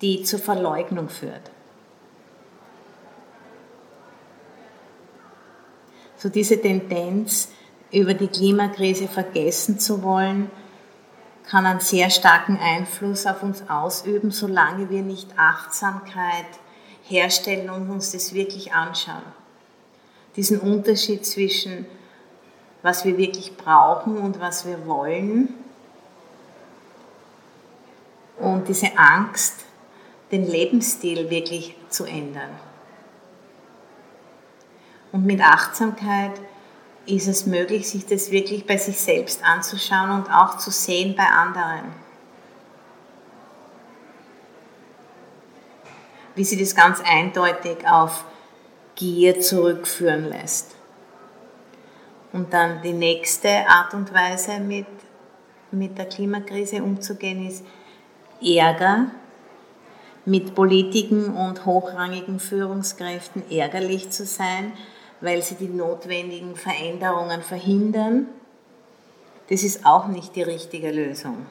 die 0.00 0.22
zur 0.22 0.38
Verleugnung 0.38 1.08
führt. 1.08 1.50
So 6.16 6.28
diese 6.28 6.60
Tendenz, 6.60 7.48
über 7.92 8.14
die 8.14 8.28
Klimakrise 8.28 9.08
vergessen 9.08 9.78
zu 9.78 10.02
wollen, 10.02 10.50
kann 11.48 11.66
einen 11.66 11.80
sehr 11.80 12.10
starken 12.10 12.58
Einfluss 12.58 13.26
auf 13.26 13.42
uns 13.42 13.68
ausüben, 13.68 14.30
solange 14.30 14.90
wir 14.90 15.02
nicht 15.02 15.28
Achtsamkeit 15.36 16.46
herstellen 17.02 17.70
und 17.70 17.90
uns 17.90 18.12
das 18.12 18.34
wirklich 18.34 18.72
anschauen. 18.72 19.24
Diesen 20.36 20.60
Unterschied 20.60 21.26
zwischen 21.26 21.86
was 22.82 23.04
wir 23.04 23.18
wirklich 23.18 23.56
brauchen 23.56 24.18
und 24.18 24.40
was 24.40 24.66
wir 24.66 24.86
wollen 24.86 25.54
und 28.40 28.68
diese 28.68 28.96
Angst, 28.96 29.64
den 30.32 30.46
Lebensstil 30.46 31.28
wirklich 31.30 31.76
zu 31.90 32.04
ändern. 32.04 32.50
Und 35.12 35.26
mit 35.26 35.40
Achtsamkeit 35.40 36.32
ist 37.06 37.26
es 37.26 37.46
möglich, 37.46 37.88
sich 37.88 38.06
das 38.06 38.30
wirklich 38.30 38.66
bei 38.66 38.76
sich 38.76 38.98
selbst 38.98 39.44
anzuschauen 39.44 40.10
und 40.10 40.30
auch 40.30 40.58
zu 40.58 40.70
sehen 40.70 41.16
bei 41.16 41.26
anderen. 41.26 41.92
Wie 46.34 46.44
sie 46.44 46.58
das 46.58 46.76
ganz 46.76 47.00
eindeutig 47.00 47.86
auf 47.88 48.24
Gier 48.94 49.40
zurückführen 49.40 50.28
lässt. 50.28 50.76
Und 52.32 52.52
dann 52.52 52.82
die 52.82 52.92
nächste 52.92 53.66
Art 53.68 53.94
und 53.94 54.12
Weise 54.14 54.60
mit, 54.60 54.86
mit 55.70 55.98
der 55.98 56.06
Klimakrise 56.06 56.82
umzugehen 56.82 57.46
ist 57.48 57.64
Ärger 58.42 59.10
mit 60.24 60.54
Politiken 60.54 61.34
und 61.34 61.64
hochrangigen 61.64 62.40
Führungskräften 62.40 63.50
ärgerlich 63.50 64.10
zu 64.10 64.24
sein, 64.24 64.72
weil 65.20 65.42
sie 65.42 65.54
die 65.54 65.68
notwendigen 65.68 66.56
Veränderungen 66.56 67.42
verhindern. 67.42 68.26
Das 69.48 69.62
ist 69.62 69.84
auch 69.84 70.06
nicht 70.06 70.36
die 70.36 70.42
richtige 70.42 70.90
Lösung. 70.90 71.46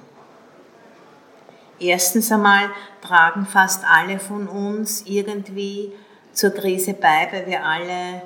Erstens 1.80 2.32
einmal 2.32 2.70
tragen 3.02 3.46
fast 3.46 3.84
alle 3.86 4.20
von 4.20 4.48
uns 4.48 5.04
irgendwie 5.06 5.94
zur 6.34 6.52
Krise 6.52 6.94
bei, 6.94 7.28
weil 7.32 7.48
wir 7.48 7.66
alle 7.66 8.22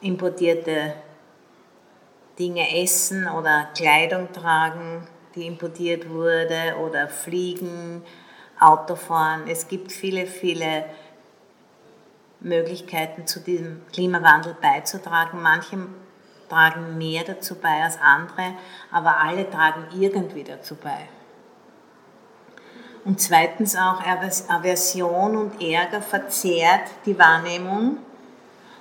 importierte 0.00 0.94
Dinge 2.38 2.82
essen 2.82 3.28
oder 3.28 3.68
Kleidung 3.74 4.32
tragen, 4.32 5.06
die 5.34 5.46
importiert 5.46 6.08
wurde, 6.08 6.76
oder 6.82 7.08
fliegen, 7.08 8.02
Autofahren. 8.58 9.48
Es 9.48 9.68
gibt 9.68 9.92
viele, 9.92 10.26
viele 10.26 10.86
Möglichkeiten, 12.40 13.26
zu 13.26 13.40
diesem 13.40 13.86
Klimawandel 13.92 14.56
beizutragen. 14.60 15.42
Manche 15.42 15.78
tragen 16.48 16.96
mehr 16.96 17.24
dazu 17.24 17.56
bei 17.56 17.82
als 17.82 17.98
andere, 18.00 18.54
aber 18.90 19.18
alle 19.18 19.48
tragen 19.50 19.86
irgendwie 19.98 20.44
dazu 20.44 20.76
bei. 20.76 21.08
Und 23.04 23.20
zweitens 23.20 23.76
auch 23.76 24.00
Aversion 24.48 25.36
und 25.36 25.62
Ärger 25.62 26.02
verzerrt 26.02 26.90
die 27.04 27.18
Wahrnehmung 27.18 27.98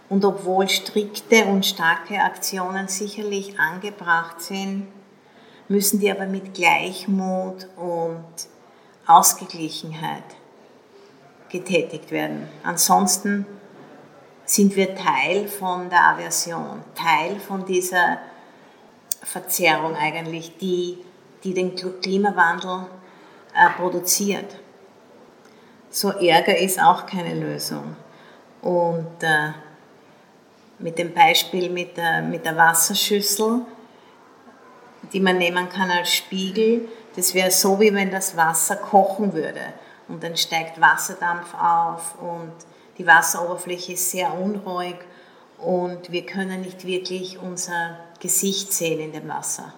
und 0.10 0.24
obwohl 0.24 0.70
strikte 0.70 1.46
und 1.46 1.65
starke 1.65 2.20
Aktionen 2.22 2.88
sicherlich 2.88 3.60
angebracht 3.60 4.41
sind, 4.41 4.88
müssen 5.68 6.00
die 6.00 6.12
aber 6.12 6.28
mit 6.28 6.54
Gleichmut 6.54 7.68
und 7.76 8.26
Ausgeglichenheit 9.08 10.24
getätigt 11.50 12.12
werden. 12.12 12.48
Ansonsten 12.63 13.46
sind 14.46 14.76
wir 14.76 14.96
Teil 14.96 15.48
von 15.48 15.89
der 15.89 16.04
Aversion, 16.10 16.84
Teil 16.94 17.39
von 17.39 17.65
dieser 17.65 18.20
Verzerrung 19.24 19.96
eigentlich, 19.96 20.58
die, 20.58 21.00
die 21.44 21.54
den 21.54 21.76
Klimawandel 21.76 22.86
äh, 23.56 23.70
produziert. 23.72 24.60
So 25.89 26.10
Ärger 26.12 26.58
ist 26.58 26.80
auch 26.80 27.06
keine 27.08 27.34
Lösung. 27.34 27.96
Und 28.62 29.24
äh, 29.24 29.52
mit 30.80 30.98
dem 30.98 31.14
Beispiel 31.14 31.70
mit 31.70 31.98
der, 31.98 32.22
mit 32.22 32.46
der 32.46 32.58
Wasserschüssel, 32.58 33.62
die 35.14 35.20
man 35.20 35.38
nehmen 35.38 35.70
kann 35.70 35.90
als 35.90 36.14
Spiegel. 36.14 36.88
Das 37.16 37.34
wäre 37.34 37.52
so, 37.52 37.80
wie 37.80 37.94
wenn 37.94 38.12
das 38.12 38.36
Wasser 38.36 38.76
kochen 38.76 39.34
würde 39.34 39.74
und 40.08 40.24
dann 40.24 40.38
steigt 40.38 40.80
Wasserdampf 40.80 41.54
auf 41.54 42.16
und 42.22 42.54
die 42.98 43.08
Wasseroberfläche 43.08 43.94
ist 43.94 44.12
sehr 44.12 44.34
unruhig 44.34 44.96
und 45.58 46.12
wir 46.12 46.26
können 46.26 46.62
nicht 46.62 46.86
wirklich 46.86 47.40
unser 47.40 47.98
Gesicht 48.20 48.72
sehen 48.74 49.00
in 49.00 49.12
dem 49.12 49.28
Wasser. 49.28 49.74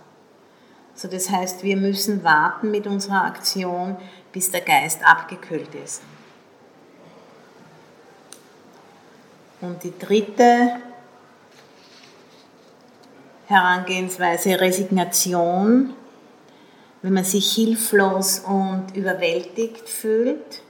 So, 0.96 1.08
das 1.08 1.30
heißt, 1.30 1.64
wir 1.64 1.78
müssen 1.78 2.24
warten 2.24 2.72
mit 2.72 2.88
unserer 2.88 3.24
Aktion, 3.24 3.98
bis 4.32 4.50
der 4.52 4.62
Geist 4.62 5.04
abgekühlt 5.06 5.74
ist. 5.76 6.02
Und 9.62 9.84
die 9.84 9.94
dritte 9.98 10.78
Herangehensweise 13.48 14.60
Resignation, 14.60 15.94
wenn 17.02 17.14
man 17.14 17.24
sich 17.24 17.54
hilflos 17.54 18.40
und 18.40 18.88
überwältigt 18.94 19.88
fühlt, 19.88 20.62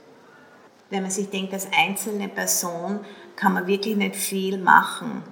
wenn 0.88 1.02
man 1.02 1.10
sich 1.10 1.28
denkt, 1.28 1.52
als 1.52 1.66
einzelne 1.76 2.28
Person 2.28 3.00
kann 3.34 3.54
man 3.54 3.66
wirklich 3.66 3.96
nicht 3.96 4.14
viel 4.14 4.58
machen, 4.58 5.22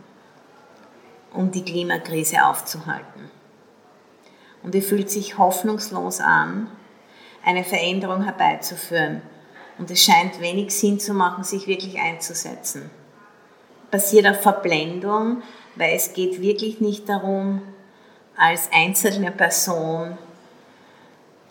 um 1.33 1.53
die 1.53 1.65
Klimakrise 1.65 2.45
aufzuhalten. 2.45 3.31
Und 4.65 4.75
es 4.75 4.87
fühlt 4.87 5.09
sich 5.09 5.39
hoffnungslos 5.39 6.21
an, 6.21 6.69
eine 7.45 7.63
Veränderung 7.63 8.25
herbeizuführen. 8.25 9.23
Und 9.79 9.89
es 9.93 10.03
scheint 10.03 10.41
wenig 10.41 10.75
Sinn 10.75 10.99
zu 10.99 11.15
machen, 11.15 11.45
sich 11.45 11.69
wirklich 11.69 12.01
einzusetzen. 12.01 12.91
Passiert 13.91 14.27
auf 14.27 14.41
Verblendung, 14.41 15.43
weil 15.77 15.95
es 15.95 16.13
geht 16.13 16.41
wirklich 16.41 16.81
nicht 16.81 17.09
darum, 17.09 17.63
als 18.37 18.71
einzelne 18.73 19.31
Person 19.31 20.19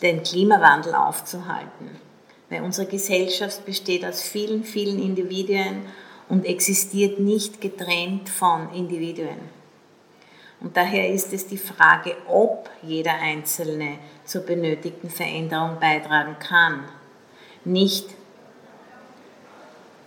den 0.02 0.22
Klimawandel 0.22 0.94
aufzuhalten. 0.94 2.00
Weil 2.48 2.62
unsere 2.62 2.86
Gesellschaft 2.86 3.64
besteht 3.64 4.04
aus 4.04 4.22
vielen, 4.22 4.62
vielen 4.62 5.02
Individuen 5.02 5.86
und 6.28 6.44
existiert 6.44 7.18
nicht 7.18 7.60
getrennt 7.60 8.28
von 8.28 8.72
Individuen. 8.72 9.56
Und 10.60 10.76
daher 10.76 11.10
ist 11.10 11.32
es 11.32 11.46
die 11.46 11.58
Frage, 11.58 12.16
ob 12.28 12.70
jeder 12.82 13.14
Einzelne 13.14 13.98
zur 14.24 14.42
benötigten 14.42 15.10
Veränderung 15.10 15.78
beitragen 15.80 16.36
kann. 16.38 16.84
Nicht 17.64 18.08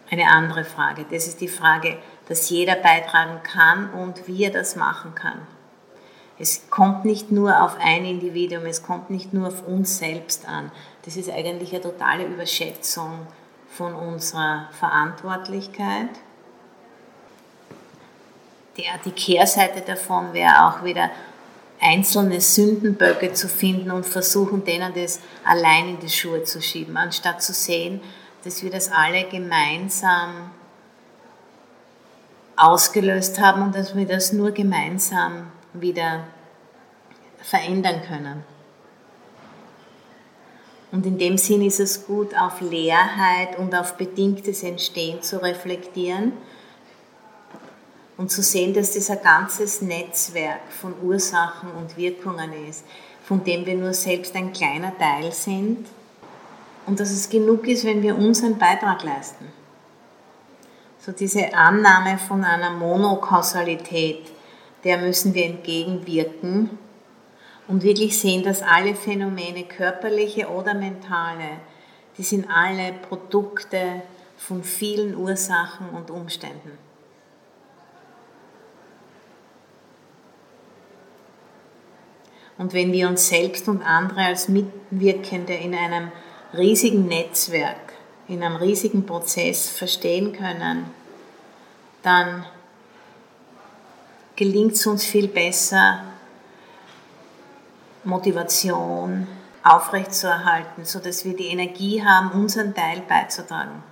eine 0.09 0.27
andere 0.27 0.63
Frage. 0.63 1.05
Das 1.09 1.27
ist 1.27 1.39
die 1.41 1.47
Frage, 1.47 1.97
dass 2.29 2.49
jeder 2.49 2.75
beitragen 2.75 3.41
kann 3.43 3.91
und 3.91 4.27
wie 4.27 4.45
er 4.45 4.51
das 4.51 4.75
machen 4.75 5.15
kann. 5.15 5.41
Es 6.37 6.69
kommt 6.69 7.03
nicht 7.03 7.31
nur 7.31 7.61
auf 7.61 7.75
ein 7.81 8.05
Individuum, 8.05 8.65
es 8.65 8.81
kommt 8.81 9.09
nicht 9.09 9.33
nur 9.33 9.49
auf 9.49 9.67
uns 9.67 9.97
selbst 9.97 10.47
an. 10.47 10.71
Das 11.03 11.17
ist 11.17 11.29
eigentlich 11.29 11.73
eine 11.73 11.81
totale 11.81 12.25
Überschätzung 12.25 13.27
von 13.69 13.93
unserer 13.93 14.69
Verantwortlichkeit. 14.79 16.09
Die, 18.77 18.85
die 19.03 19.11
Kehrseite 19.11 19.81
davon 19.81 20.31
wäre 20.31 20.65
auch 20.65 20.83
wieder 20.83 21.09
einzelne 21.81 22.39
Sündenböcke 22.39 23.33
zu 23.33 23.49
finden 23.49 23.91
und 23.91 24.05
versuchen, 24.05 24.63
denen 24.63 24.93
das 24.93 25.19
allein 25.43 25.89
in 25.89 25.99
die 25.99 26.09
Schuhe 26.09 26.43
zu 26.43 26.61
schieben, 26.61 26.95
anstatt 26.95 27.41
zu 27.41 27.53
sehen, 27.53 28.01
dass 28.43 28.63
wir 28.63 28.69
das 28.69 28.91
alle 28.91 29.25
gemeinsam 29.25 30.51
ausgelöst 32.59 33.39
haben 33.39 33.61
und 33.61 33.75
dass 33.75 33.95
wir 33.95 34.05
das 34.05 34.33
nur 34.33 34.51
gemeinsam 34.51 35.47
wieder 35.73 36.25
verändern 37.41 38.01
können. 38.07 38.43
Und 40.91 41.05
in 41.05 41.17
dem 41.17 41.37
Sinn 41.37 41.61
ist 41.61 41.79
es 41.79 42.05
gut, 42.05 42.35
auf 42.35 42.61
Leerheit 42.61 43.57
und 43.57 43.75
auf 43.75 43.95
bedingtes 43.95 44.63
Entstehen 44.63 45.21
zu 45.21 45.41
reflektieren 45.41 46.33
und 48.17 48.31
zu 48.31 48.41
sehen, 48.41 48.73
dass 48.73 48.93
das 48.93 49.09
ein 49.09 49.21
ganzes 49.23 49.81
Netzwerk 49.81 50.61
von 50.69 50.93
Ursachen 51.01 51.71
und 51.71 51.95
Wirkungen 51.95 52.51
ist, 52.67 52.83
von 53.23 53.43
dem 53.43 53.65
wir 53.65 53.75
nur 53.75 53.93
selbst 53.93 54.35
ein 54.35 54.51
kleiner 54.51 54.97
Teil 54.97 55.31
sind 55.31 55.85
und 56.87 56.99
dass 56.99 57.11
es 57.11 57.29
genug 57.29 57.67
ist, 57.67 57.85
wenn 57.85 58.01
wir 58.01 58.17
unseren 58.17 58.57
Beitrag 58.57 59.03
leisten. 59.03 59.58
So 60.99 61.13
diese 61.13 61.53
Annahme 61.53 62.17
von 62.17 62.43
einer 62.43 62.71
Monokausalität, 62.71 64.21
der 64.83 64.97
müssen 64.97 65.33
wir 65.33 65.45
entgegenwirken 65.45 66.77
und 67.69 67.83
wirklich 67.83 68.19
sehen, 68.19 68.43
dass 68.43 68.61
alle 68.61 68.95
Phänomene, 68.95 69.63
körperliche 69.63 70.49
oder 70.49 70.73
mentale, 70.73 71.61
die 72.17 72.23
sind 72.23 72.47
alle 72.49 72.91
Produkte 72.93 74.01
von 74.35 74.61
vielen 74.63 75.15
Ursachen 75.15 75.89
und 75.89 76.11
Umständen. 76.11 76.77
Und 82.57 82.73
wenn 82.73 82.91
wir 82.91 83.07
uns 83.07 83.29
selbst 83.29 83.69
und 83.69 83.81
andere 83.83 84.25
als 84.25 84.49
Mitwirkende 84.49 85.53
in 85.53 85.73
einem 85.73 86.11
riesigen 86.53 87.07
Netzwerk, 87.07 87.88
in 88.29 88.43
einem 88.43 88.55
riesigen 88.55 89.05
Prozess 89.05 89.69
verstehen 89.69 90.33
können, 90.33 90.85
dann 92.03 92.45
gelingt 94.35 94.73
es 94.73 94.87
uns 94.87 95.03
viel 95.03 95.27
besser, 95.27 96.03
Motivation 98.03 99.27
aufrechtzuerhalten, 99.63 100.85
sodass 100.85 101.25
wir 101.25 101.35
die 101.35 101.47
Energie 101.47 102.03
haben, 102.03 102.31
unseren 102.31 102.73
Teil 102.73 103.01
beizutragen. 103.01 103.83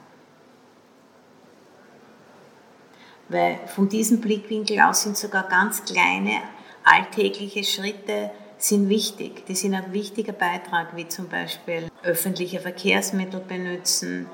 Weil 3.27 3.59
von 3.67 3.89
diesem 3.89 4.21
Blickwinkel 4.21 4.79
aus 4.79 5.01
sind 5.01 5.17
sogar 5.17 5.43
ganz 5.49 5.83
kleine 5.83 6.41
alltägliche 6.85 7.63
Schritte 7.65 8.31
sind 8.57 8.89
wichtig. 8.89 9.45
Die 9.45 9.55
sind 9.55 9.73
ein 9.73 9.93
wichtiger 9.93 10.33
Beitrag, 10.33 10.95
wie 10.95 11.07
zum 11.07 11.29
Beispiel 11.29 11.89
öffentliche 12.03 12.59
Verkehrsmittel 12.59 13.39
benutzen, 13.39 14.27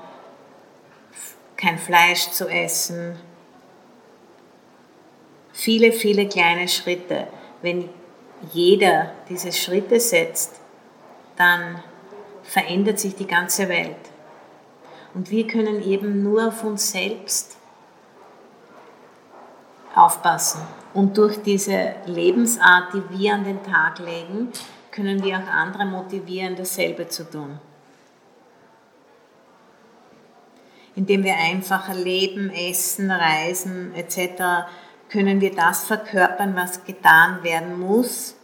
kein 1.56 1.78
Fleisch 1.78 2.30
zu 2.30 2.48
essen. 2.48 3.16
Viele, 5.52 5.92
viele 5.92 6.28
kleine 6.28 6.68
Schritte. 6.68 7.28
Wenn 7.62 7.88
jeder 8.52 9.12
diese 9.28 9.52
Schritte 9.52 10.00
setzt, 10.00 10.60
dann 11.36 11.82
verändert 12.42 12.98
sich 12.98 13.14
die 13.14 13.26
ganze 13.26 13.68
Welt. 13.68 13.96
Und 15.14 15.30
wir 15.30 15.46
können 15.46 15.82
eben 15.82 16.22
nur 16.22 16.48
auf 16.48 16.64
uns 16.64 16.90
selbst 16.90 17.56
aufpassen. 19.94 20.60
Und 20.94 21.18
durch 21.18 21.42
diese 21.42 21.96
Lebensart, 22.06 22.94
die 22.94 23.18
wir 23.18 23.34
an 23.34 23.44
den 23.44 23.62
Tag 23.64 23.98
legen, 23.98 24.50
können 24.92 25.22
wir 25.24 25.36
auch 25.36 25.52
andere 25.52 25.84
motivieren, 25.84 26.54
dasselbe 26.54 27.08
zu 27.08 27.28
tun. 27.28 27.58
Indem 30.94 31.24
wir 31.24 31.34
einfacher 31.34 31.94
leben, 31.94 32.48
essen, 32.50 33.10
reisen 33.10 33.92
etc., 33.96 34.68
können 35.10 35.40
wir 35.40 35.52
das 35.54 35.84
verkörpern, 35.84 36.54
was 36.54 36.84
getan 36.84 37.42
werden 37.42 37.78
muss, 37.78 38.36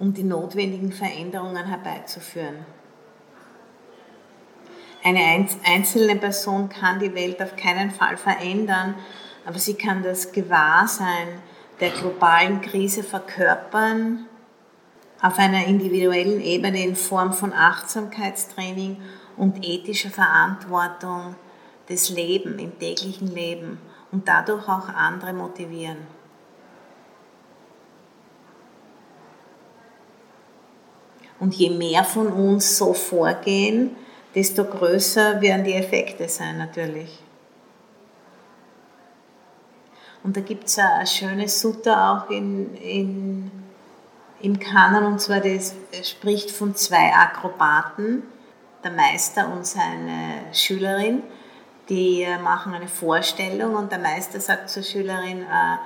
um 0.00 0.12
die 0.12 0.24
notwendigen 0.24 0.92
Veränderungen 0.92 1.64
herbeizuführen. 1.64 2.66
Eine 5.04 5.46
einzelne 5.64 6.16
Person 6.16 6.68
kann 6.68 6.98
die 6.98 7.14
Welt 7.14 7.40
auf 7.40 7.54
keinen 7.54 7.92
Fall 7.92 8.16
verändern, 8.16 8.96
aber 9.46 9.58
sie 9.58 9.74
kann 9.74 10.02
das 10.02 10.32
Gewahrsein 10.32 11.40
der 11.80 11.90
globalen 11.90 12.60
Krise 12.60 13.02
verkörpern 13.02 14.26
auf 15.20 15.38
einer 15.38 15.66
individuellen 15.66 16.40
Ebene 16.40 16.84
in 16.84 16.96
Form 16.96 17.32
von 17.32 17.52
Achtsamkeitstraining 17.52 19.00
und 19.36 19.64
ethischer 19.64 20.10
Verantwortung 20.10 21.34
des 21.88 22.10
Lebens, 22.10 22.60
im 22.60 22.78
täglichen 22.78 23.34
Leben 23.34 23.78
und 24.12 24.28
dadurch 24.28 24.68
auch 24.68 24.88
andere 24.88 25.32
motivieren. 25.32 25.98
Und 31.40 31.54
je 31.54 31.70
mehr 31.70 32.04
von 32.04 32.28
uns 32.28 32.78
so 32.78 32.94
vorgehen, 32.94 33.96
desto 34.34 34.64
größer 34.64 35.40
werden 35.40 35.64
die 35.64 35.74
Effekte 35.74 36.28
sein 36.28 36.58
natürlich. 36.58 37.23
Und 40.24 40.38
da 40.38 40.40
gibt 40.40 40.68
es 40.68 40.78
eine 40.78 41.06
schöne 41.06 41.48
Sutta 41.48 42.24
auch 42.24 42.30
in, 42.30 42.74
in, 42.76 43.50
im 44.40 44.58
Kanon, 44.58 45.04
und 45.04 45.20
zwar 45.20 45.40
das 45.40 45.74
spricht 46.02 46.50
von 46.50 46.74
zwei 46.74 47.12
Akrobaten, 47.12 48.22
der 48.82 48.92
Meister 48.92 49.52
und 49.52 49.66
seine 49.66 50.46
Schülerin, 50.52 51.22
die 51.90 52.26
machen 52.42 52.72
eine 52.72 52.88
Vorstellung 52.88 53.74
und 53.74 53.92
der 53.92 53.98
Meister 53.98 54.40
sagt 54.40 54.70
zur 54.70 54.82
Schülerin, 54.82 55.42
äh, 55.42 55.76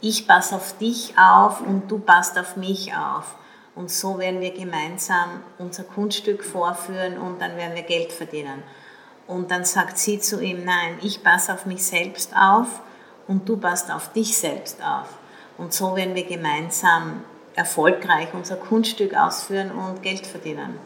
ich 0.00 0.26
passe 0.26 0.56
auf 0.56 0.78
dich 0.78 1.12
auf 1.18 1.60
und 1.60 1.90
du 1.90 1.98
passt 1.98 2.38
auf 2.38 2.56
mich 2.56 2.94
auf. 2.94 3.34
Und 3.74 3.90
so 3.90 4.18
werden 4.18 4.40
wir 4.40 4.52
gemeinsam 4.52 5.42
unser 5.58 5.84
Kunststück 5.84 6.44
vorführen 6.44 7.18
und 7.18 7.42
dann 7.42 7.56
werden 7.58 7.74
wir 7.74 7.82
Geld 7.82 8.12
verdienen. 8.12 8.62
Und 9.26 9.50
dann 9.50 9.66
sagt 9.66 9.98
sie 9.98 10.18
zu 10.18 10.40
ihm, 10.40 10.64
nein, 10.64 10.98
ich 11.02 11.22
passe 11.22 11.52
auf 11.52 11.66
mich 11.66 11.84
selbst 11.84 12.34
auf 12.34 12.80
und 13.28 13.48
du 13.48 13.56
passt 13.56 13.90
auf 13.90 14.12
dich 14.12 14.36
selbst 14.36 14.82
auf. 14.82 15.08
Und 15.58 15.72
so 15.72 15.96
werden 15.96 16.14
wir 16.14 16.24
gemeinsam 16.24 17.24
erfolgreich 17.54 18.28
unser 18.34 18.56
Kunststück 18.56 19.14
ausführen 19.14 19.70
und 19.70 20.02
Geld 20.02 20.26
verdienen. 20.26 20.78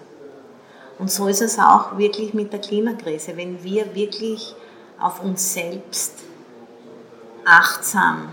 Und 0.99 1.11
so 1.11 1.27
ist 1.27 1.41
es 1.41 1.59
auch 1.59 1.99
wirklich 1.99 2.35
mit 2.35 2.53
der 2.53 2.61
Klimakrise. 2.61 3.37
Wenn 3.37 3.65
wir 3.65 3.95
wirklich 3.95 4.55
auf 5.01 5.23
uns 5.23 5.55
selbst 5.55 6.21
achtsam 7.45 8.29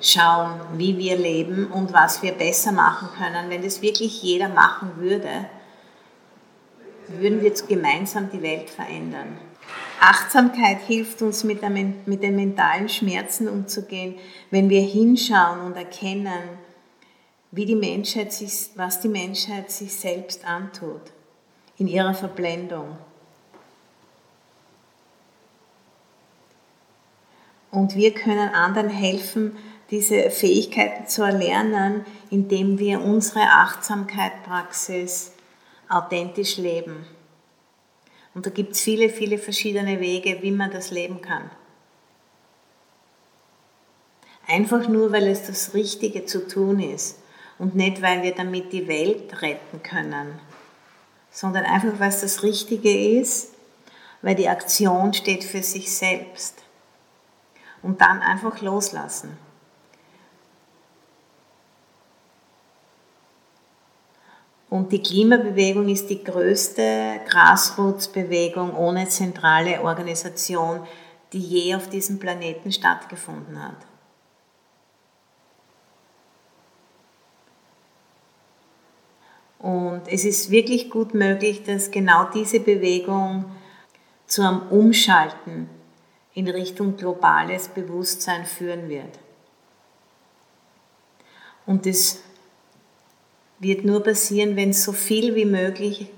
schauen, 0.00 0.60
wie 0.74 0.98
wir 0.98 1.16
leben 1.16 1.68
und 1.68 1.92
was 1.92 2.22
wir 2.22 2.32
besser 2.32 2.72
machen 2.72 3.08
können, 3.16 3.50
wenn 3.50 3.62
das 3.62 3.82
wirklich 3.82 4.22
jeder 4.22 4.48
machen 4.48 4.92
würde, 4.96 5.46
würden 7.08 7.40
wir 7.40 7.52
gemeinsam 7.52 8.28
die 8.30 8.42
Welt 8.42 8.68
verändern. 8.68 9.38
Achtsamkeit 10.00 10.80
hilft 10.86 11.22
uns, 11.22 11.44
mit, 11.44 11.62
mit 12.06 12.22
den 12.22 12.36
mentalen 12.36 12.88
Schmerzen 12.88 13.48
umzugehen, 13.48 14.16
wenn 14.50 14.68
wir 14.68 14.82
hinschauen 14.82 15.60
und 15.60 15.76
erkennen, 15.76 16.58
wie 17.50 17.64
die 17.64 17.74
Menschheit 17.74 18.32
sich, 18.32 18.70
was 18.74 19.00
die 19.00 19.08
Menschheit 19.08 19.70
sich 19.70 19.94
selbst 19.94 20.44
antut 20.44 21.00
in 21.78 21.88
ihrer 21.88 22.14
Verblendung. 22.14 22.98
Und 27.70 27.94
wir 27.94 28.12
können 28.14 28.54
anderen 28.54 28.88
helfen, 28.88 29.56
diese 29.90 30.30
Fähigkeiten 30.30 31.06
zu 31.08 31.22
erlernen, 31.22 32.04
indem 32.30 32.78
wir 32.78 33.00
unsere 33.00 33.42
Achtsamkeitspraxis 33.42 35.32
authentisch 35.88 36.56
leben. 36.56 37.06
Und 38.36 38.44
da 38.44 38.50
gibt 38.50 38.74
es 38.74 38.82
viele, 38.82 39.08
viele 39.08 39.38
verschiedene 39.38 39.98
Wege, 39.98 40.42
wie 40.42 40.50
man 40.50 40.70
das 40.70 40.90
leben 40.90 41.22
kann. 41.22 41.50
Einfach 44.46 44.86
nur, 44.88 45.10
weil 45.10 45.26
es 45.26 45.46
das 45.46 45.72
Richtige 45.72 46.26
zu 46.26 46.46
tun 46.46 46.78
ist 46.78 47.18
und 47.58 47.74
nicht, 47.74 48.02
weil 48.02 48.22
wir 48.22 48.34
damit 48.34 48.74
die 48.74 48.88
Welt 48.88 49.40
retten 49.40 49.82
können, 49.82 50.38
sondern 51.30 51.64
einfach, 51.64 51.98
weil 51.98 52.10
es 52.10 52.20
das 52.20 52.42
Richtige 52.42 53.18
ist, 53.18 53.54
weil 54.20 54.34
die 54.34 54.50
Aktion 54.50 55.14
steht 55.14 55.42
für 55.42 55.62
sich 55.62 55.90
selbst. 55.90 56.62
Und 57.80 58.02
dann 58.02 58.20
einfach 58.20 58.60
loslassen. 58.60 59.38
Und 64.68 64.90
die 64.90 65.02
Klimabewegung 65.02 65.88
ist 65.88 66.10
die 66.10 66.24
größte 66.24 67.20
Grassroots-Bewegung 67.28 68.74
ohne 68.74 69.08
zentrale 69.08 69.80
Organisation, 69.82 70.80
die 71.32 71.38
je 71.38 71.74
auf 71.76 71.88
diesem 71.88 72.18
Planeten 72.18 72.72
stattgefunden 72.72 73.62
hat. 73.62 73.76
Und 79.58 80.02
es 80.08 80.24
ist 80.24 80.50
wirklich 80.50 80.90
gut 80.90 81.14
möglich, 81.14 81.62
dass 81.64 81.90
genau 81.90 82.30
diese 82.30 82.60
Bewegung 82.60 83.46
zu 84.26 84.42
einem 84.42 84.62
Umschalten 84.68 85.68
in 86.34 86.48
Richtung 86.48 86.96
globales 86.96 87.68
Bewusstsein 87.68 88.44
führen 88.44 88.88
wird. 88.88 89.18
Und 91.64 91.86
das 91.86 92.22
wird 93.58 93.84
nur 93.84 94.02
passieren, 94.02 94.56
wenn 94.56 94.72
so 94.72 94.92
viel 94.92 95.34
wie 95.34 95.44
möglich 95.44 96.08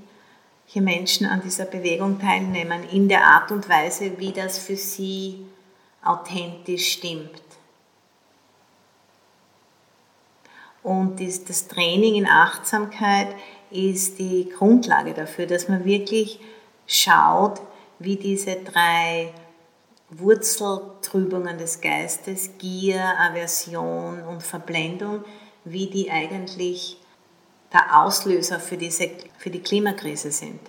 Menschen 0.75 1.27
an 1.27 1.41
dieser 1.43 1.65
Bewegung 1.65 2.21
teilnehmen, 2.21 2.85
in 2.93 3.09
der 3.09 3.25
Art 3.25 3.51
und 3.51 3.69
Weise, 3.69 4.19
wie 4.19 4.33
das 4.33 4.59
für 4.59 4.77
sie 4.77 5.47
authentisch 6.05 6.93
stimmt. 6.93 7.43
Und 10.83 11.21
das 11.21 11.69
Training 11.69 12.15
in 12.15 12.27
Achtsamkeit 12.27 13.35
ist 13.71 14.19
die 14.19 14.49
Grundlage 14.49 15.13
dafür, 15.13 15.47
dass 15.47 15.69
man 15.69 15.85
wirklich 15.85 16.39
schaut, 16.87 17.61
wie 17.99 18.17
diese 18.17 18.57
drei 18.57 19.33
Wurzeltrübungen 20.11 21.59
des 21.59 21.81
Geistes, 21.81 22.51
Gier, 22.59 23.03
Aversion 23.19 24.23
und 24.23 24.43
Verblendung, 24.43 25.25
wie 25.65 25.89
die 25.89 26.11
eigentlich 26.11 26.99
der 27.73 28.01
Auslöser 28.01 28.61
für, 28.61 28.77
diese, 28.77 29.11
für 29.37 29.51
die 29.51 29.63
Klimakrise 29.63 30.31
sind. 30.31 30.61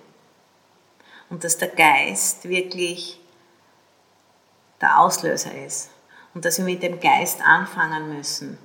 Und 1.28 1.44
dass 1.44 1.58
der 1.58 1.68
Geist 1.68 2.48
wirklich 2.48 3.20
der 4.80 4.98
Auslöser 4.98 5.54
ist. 5.64 5.90
Und 6.34 6.44
dass 6.44 6.58
wir 6.58 6.64
mit 6.64 6.82
dem 6.82 7.00
Geist 7.00 7.40
anfangen 7.42 8.16
müssen. 8.16 8.58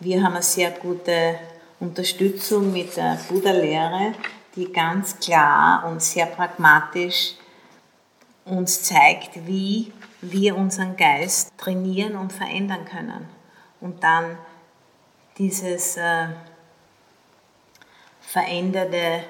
Wir 0.00 0.22
haben 0.22 0.34
eine 0.34 0.42
sehr 0.42 0.70
gute 0.70 1.38
Unterstützung 1.80 2.72
mit 2.72 2.96
der 2.96 3.18
Buddha-Lehre, 3.28 4.14
die 4.56 4.72
ganz 4.72 5.18
klar 5.18 5.84
und 5.86 6.02
sehr 6.02 6.26
pragmatisch 6.26 7.34
uns 8.44 8.82
zeigt, 8.82 9.46
wie 9.46 9.92
wir 10.20 10.56
unseren 10.56 10.96
Geist 10.96 11.50
trainieren 11.56 12.16
und 12.16 12.32
verändern 12.32 12.84
können. 12.84 13.28
Und 13.80 14.02
dann 14.02 14.38
dieses 15.38 15.96
äh, 15.96 16.28
veränderte 18.34 19.22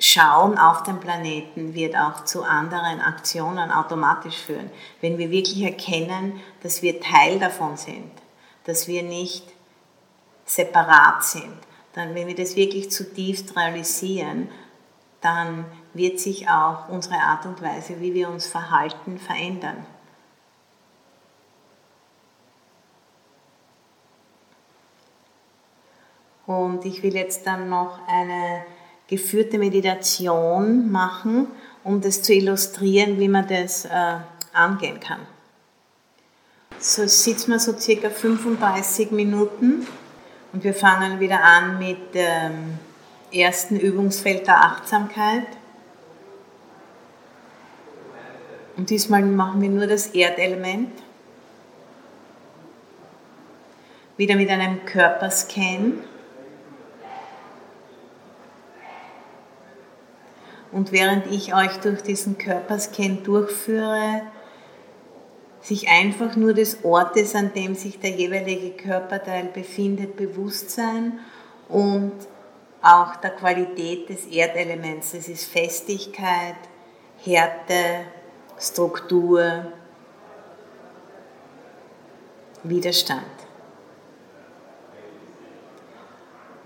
Schauen 0.00 0.56
auf 0.56 0.82
den 0.82 0.98
Planeten 0.98 1.74
wird 1.74 1.94
auch 1.94 2.24
zu 2.24 2.42
anderen 2.42 3.02
Aktionen 3.02 3.70
automatisch 3.70 4.36
führen. 4.36 4.70
Wenn 5.02 5.18
wir 5.18 5.30
wirklich 5.30 5.62
erkennen, 5.62 6.40
dass 6.62 6.80
wir 6.80 7.02
Teil 7.02 7.38
davon 7.38 7.76
sind, 7.76 8.10
dass 8.64 8.88
wir 8.88 9.02
nicht 9.02 9.44
separat 10.46 11.22
sind, 11.22 11.58
dann, 11.92 12.14
wenn 12.14 12.28
wir 12.28 12.34
das 12.34 12.56
wirklich 12.56 12.90
zutiefst 12.90 13.54
realisieren, 13.54 14.48
dann 15.20 15.66
wird 15.92 16.18
sich 16.18 16.48
auch 16.48 16.88
unsere 16.88 17.16
Art 17.16 17.44
und 17.44 17.60
Weise, 17.60 18.00
wie 18.00 18.14
wir 18.14 18.30
uns 18.30 18.46
verhalten, 18.46 19.18
verändern. 19.18 19.84
Und 26.46 26.84
ich 26.84 27.02
will 27.02 27.14
jetzt 27.14 27.46
dann 27.46 27.68
noch 27.68 27.98
eine 28.06 28.64
geführte 29.08 29.58
Meditation 29.58 30.90
machen, 30.90 31.48
um 31.82 32.00
das 32.00 32.22
zu 32.22 32.32
illustrieren, 32.32 33.18
wie 33.18 33.28
man 33.28 33.46
das 33.46 33.84
äh, 33.84 34.16
angehen 34.52 35.00
kann. 35.00 35.20
So 36.78 37.06
sitzen 37.06 37.52
wir 37.52 37.58
so 37.58 37.72
circa 37.78 38.10
35 38.10 39.10
Minuten 39.10 39.86
und 40.52 40.64
wir 40.64 40.74
fangen 40.74 41.20
wieder 41.20 41.42
an 41.42 41.78
mit 41.78 42.14
dem 42.14 42.78
ersten 43.32 43.78
Übungsfeld 43.78 44.46
der 44.46 44.58
Achtsamkeit. 44.58 45.46
Und 48.76 48.90
diesmal 48.90 49.22
machen 49.22 49.62
wir 49.62 49.70
nur 49.70 49.86
das 49.86 50.08
Erdelement. 50.08 50.90
Wieder 54.16 54.36
mit 54.36 54.50
einem 54.50 54.84
Körperscan. 54.84 56.04
Und 60.74 60.90
während 60.90 61.28
ich 61.28 61.54
euch 61.54 61.76
durch 61.82 62.02
diesen 62.02 62.36
Körperscan 62.36 63.22
durchführe, 63.22 64.22
sich 65.60 65.88
einfach 65.88 66.34
nur 66.34 66.52
des 66.52 66.84
Ortes, 66.84 67.36
an 67.36 67.52
dem 67.54 67.76
sich 67.76 68.00
der 68.00 68.10
jeweilige 68.10 68.70
Körperteil 68.70 69.44
befindet, 69.54 70.16
bewusst 70.16 70.70
sein 70.70 71.20
und 71.68 72.12
auch 72.82 73.14
der 73.16 73.30
Qualität 73.30 74.08
des 74.08 74.26
Erdelements. 74.26 75.12
Das 75.12 75.28
ist 75.28 75.44
Festigkeit, 75.44 76.56
Härte, 77.22 78.06
Struktur, 78.58 79.66
Widerstand. 82.64 83.22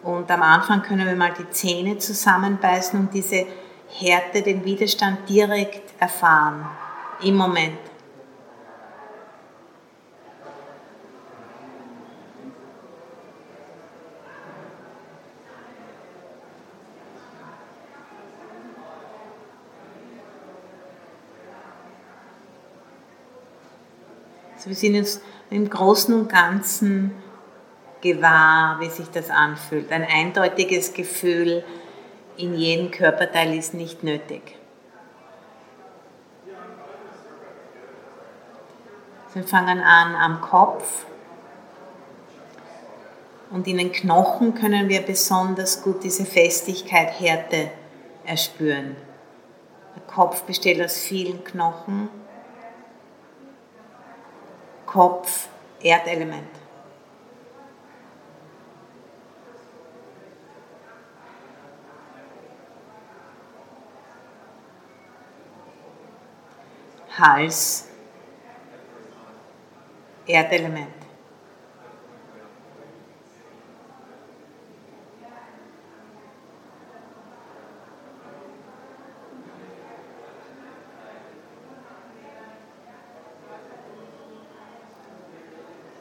Und 0.03 0.31
am 0.31 0.41
Anfang 0.41 0.81
können 0.81 1.07
wir 1.07 1.15
mal 1.15 1.35
die 1.39 1.51
Zähne 1.51 1.99
zusammenbeißen 1.99 2.99
und 2.99 3.13
diese 3.13 3.45
Härte, 3.91 4.43
den 4.43 4.65
Widerstand 4.65 5.29
direkt 5.29 6.01
erfahren, 6.01 6.67
im 7.23 7.37
Moment. 7.37 7.79
Also 24.55 24.71
wir 24.71 24.77
sind 24.77 24.97
jetzt 24.97 25.23
im 25.51 25.71
Großen 25.71 26.13
und 26.13 26.29
Ganzen 26.29 27.13
gewahr, 28.01 28.81
wie 28.81 28.91
sich 28.91 29.09
das 29.09 29.31
anfühlt. 29.31 29.91
Ein 29.93 30.05
eindeutiges 30.05 30.93
Gefühl, 30.93 31.65
in 32.39 32.55
jedem 32.55 32.91
Körperteil 32.91 33.55
ist 33.57 33.75
nicht 33.75 34.05
nötig. 34.05 34.57
Wir 39.35 39.43
fangen 39.45 39.81
an 39.81 40.15
am 40.15 40.41
Kopf 40.41 41.05
und 43.51 43.67
in 43.67 43.79
den 43.79 43.93
Knochen 43.93 44.55
können 44.55 44.89
wir 44.89 45.03
besonders 45.03 45.83
gut 45.83 46.03
diese 46.03 46.25
Festigkeit, 46.25 47.21
Härte 47.21 47.71
erspüren. 48.25 48.97
Der 49.95 50.03
Kopf 50.15 50.43
besteht 50.43 50.83
aus 50.83 50.97
vielen 50.97 51.45
Knochen. 51.45 52.09
Kopf, 54.87 55.49
Erdelement. 55.83 56.49
Hals, 67.19 67.89
Erdelement. 70.27 70.95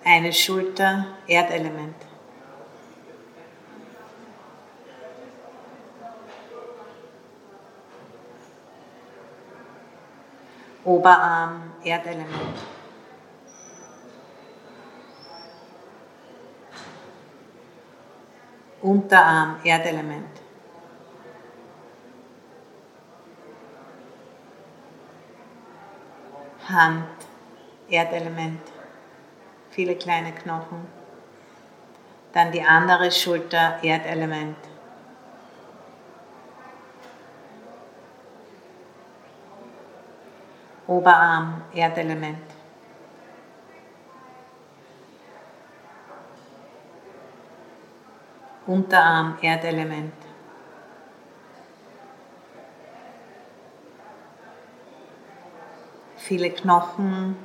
Eine 0.03 0.31
Schulter, 0.31 1.05
Erdelement. 1.27 2.06
Oberarm, 10.87 11.73
Erdelement. 11.83 12.55
Unterarm, 18.81 19.59
Erdelement. 19.65 20.41
Hand, 26.69 27.03
Erdelement. 27.89 28.61
Viele 29.71 29.97
kleine 29.97 30.31
Knochen. 30.31 30.87
Dann 32.31 32.53
die 32.53 32.63
andere 32.63 33.11
Schulter, 33.11 33.83
Erdelement. 33.83 34.55
Oberarm, 40.87 41.63
Erdelement. 41.73 42.39
Unterarm, 48.65 49.37
Erdelement. 49.41 50.13
Viele 56.15 56.49
Knochen 56.51 57.35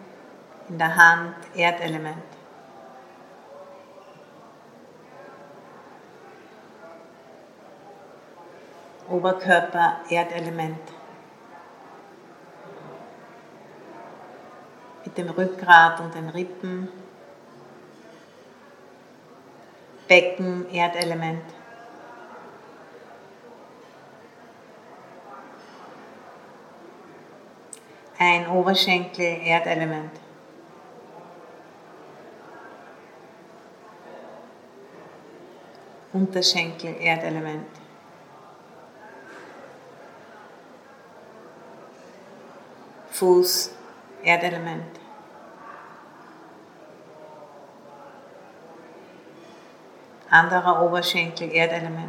in 0.68 0.78
der 0.78 0.96
Hand, 0.96 1.34
Erdelement. 1.54 2.22
Oberkörper, 9.08 9.96
Erdelement. 10.08 11.01
Mit 15.14 15.26
dem 15.26 15.34
Rückgrat 15.34 16.00
und 16.00 16.14
den 16.14 16.30
Rippen. 16.30 16.88
Becken, 20.08 20.70
Erdelement. 20.70 21.44
Ein 28.18 28.48
Oberschenkel, 28.48 29.42
Erdelement. 29.44 30.12
Unterschenkel, 36.14 36.96
Erdelement. 36.98 37.66
Fuß, 43.10 43.74
Erdelement. 44.22 45.01
Anderer 50.32 50.82
Oberschenkel, 50.82 51.52
Erdelement. 51.52 52.08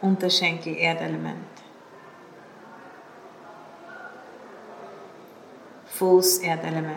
Unterschenkel, 0.00 0.76
Erdelement. 0.76 1.46
Fuß, 5.86 6.38
Erdelement. 6.38 6.96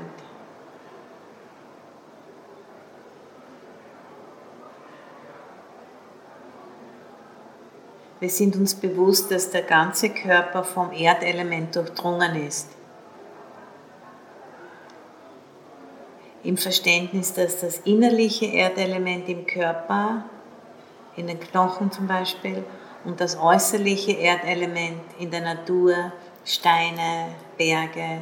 Wir 8.19 8.29
sind 8.31 8.55
uns 8.55 8.73
bewusst, 8.73 9.29
dass 9.29 9.51
der 9.51 9.61
ganze 9.61 10.09
Körper 10.09 10.63
vom 10.63 10.91
Erdelement 10.91 11.75
durchdrungen 11.75 12.47
ist. 12.47 12.74
Im 16.45 16.55
Verständnis, 16.57 17.33
dass 17.33 17.59
das 17.59 17.79
innerliche 17.79 18.45
Erdelement 18.45 19.27
im 19.27 19.45
Körper, 19.45 20.23
in 21.17 21.27
den 21.27 21.39
Knochen 21.39 21.91
zum 21.91 22.07
Beispiel, 22.07 22.63
und 23.03 23.19
das 23.19 23.37
äußerliche 23.37 24.13
Erdelement 24.13 25.01
in 25.19 25.29
der 25.29 25.41
Natur, 25.41 26.13
Steine, 26.45 27.29
Berge, 27.57 28.21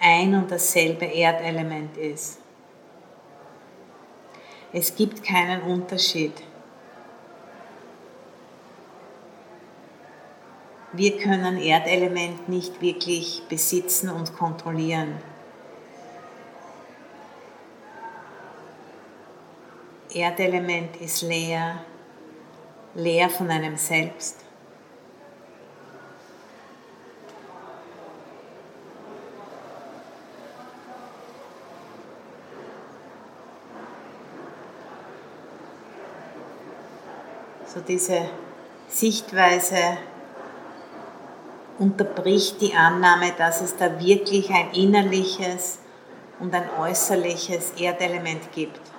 ein 0.00 0.34
und 0.34 0.50
dasselbe 0.50 1.04
Erdelement 1.04 1.96
ist. 1.96 2.38
Es 4.72 4.94
gibt 4.94 5.22
keinen 5.22 5.62
Unterschied. 5.62 6.32
wir 10.96 11.18
können 11.18 11.58
Erdelement 11.58 12.48
nicht 12.48 12.80
wirklich 12.80 13.42
besitzen 13.48 14.08
und 14.08 14.34
kontrollieren. 14.36 15.18
Erdelement 20.16 20.96
ist 20.96 21.20
leer, 21.20 21.84
leer 22.94 23.28
von 23.28 23.50
einem 23.50 23.76
selbst. 23.76 24.36
So 37.66 37.80
diese 37.86 38.30
Sichtweise 38.88 39.98
unterbricht 41.78 42.62
die 42.62 42.72
Annahme, 42.72 43.32
dass 43.36 43.60
es 43.60 43.76
da 43.76 44.00
wirklich 44.00 44.48
ein 44.48 44.70
innerliches 44.72 45.78
und 46.40 46.54
ein 46.54 46.70
äußerliches 46.80 47.72
Erdelement 47.72 48.50
gibt. 48.52 48.95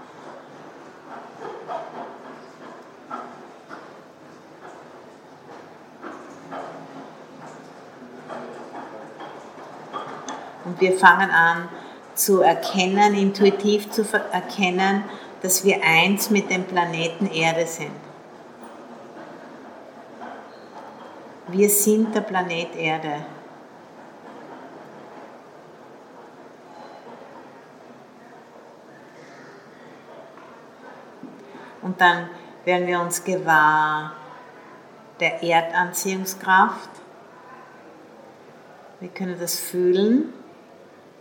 Wir 10.80 10.98
fangen 10.98 11.32
an 11.32 11.70
zu 12.14 12.42
erkennen, 12.42 13.16
intuitiv 13.16 13.90
zu 13.90 14.04
erkennen, 14.32 15.04
dass 15.42 15.64
wir 15.64 15.82
eins 15.84 16.30
mit 16.30 16.50
dem 16.50 16.66
Planeten 16.66 17.28
Erde 17.28 17.66
sind. 17.66 17.92
Wir 21.48 21.70
sind 21.70 22.14
der 22.14 22.22
Planet 22.22 22.76
Erde. 22.76 23.26
Und 31.82 32.02
dann 32.02 32.30
werden 32.66 32.86
wir 32.86 33.00
uns 33.00 33.24
gewahr 33.24 34.12
der 35.22 35.42
Erdanziehungskraft. 35.42 36.90
Wir 39.00 39.10
können 39.10 39.40
das 39.40 39.58
fühlen 39.58 40.34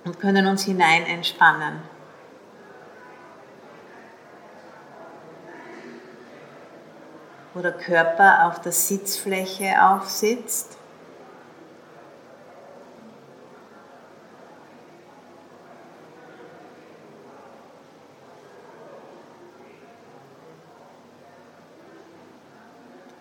und 0.06 0.20
können 0.20 0.46
uns 0.46 0.64
hinein 0.64 1.04
entspannen. 1.04 1.82
wo 7.56 7.62
der 7.62 7.72
Körper 7.72 8.46
auf 8.46 8.60
der 8.60 8.70
Sitzfläche 8.70 9.82
aufsitzt. 9.82 10.76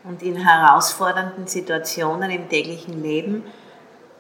Und 0.03 0.21
in 0.21 0.35
herausfordernden 0.35 1.47
Situationen 1.47 2.29
im 2.29 2.49
täglichen 2.49 3.01
Leben 3.01 3.45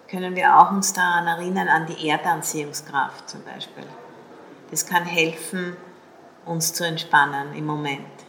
können 0.09 0.35
wir 0.35 0.57
auch 0.57 0.71
uns 0.71 0.93
daran 0.93 1.27
erinnern, 1.27 1.67
an 1.67 1.85
die 1.85 2.07
Erdanziehungskraft 2.07 3.29
zum 3.29 3.43
Beispiel. 3.43 3.85
Das 4.71 4.85
kann 4.85 5.05
helfen, 5.05 5.75
uns 6.45 6.73
zu 6.73 6.85
entspannen 6.85 7.53
im 7.55 7.65
Moment. 7.65 8.25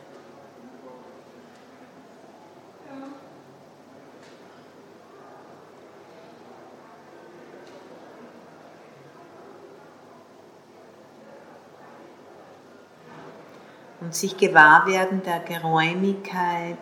und 14.07 14.15
sich 14.15 14.37
gewahr 14.37 14.87
werden 14.87 15.23
der 15.25 15.41
Geräumigkeit, 15.41 16.79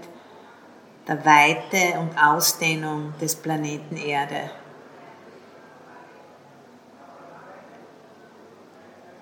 der 1.08 1.24
Weite 1.24 1.98
und 1.98 2.22
Ausdehnung 2.22 3.14
des 3.18 3.34
Planeten 3.34 3.96
Erde. 3.96 4.50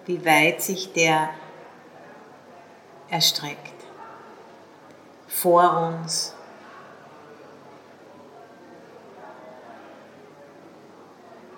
Wie 0.06 0.24
weit 0.24 0.62
sich 0.62 0.92
der 0.92 1.30
erstreckt. 3.08 3.72
Vor 5.28 5.88
uns. 5.88 6.34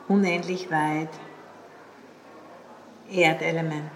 Unendlich 0.09 0.71
weit. 0.71 1.11
Erdelement 3.11 3.93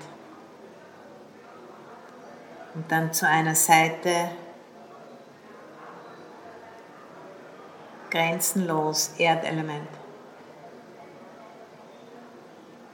und 2.74 2.92
dann 2.92 3.12
zu 3.12 3.26
einer 3.26 3.54
Seite 3.54 4.30
grenzenlos 8.10 9.14
Erdelement. 9.18 9.88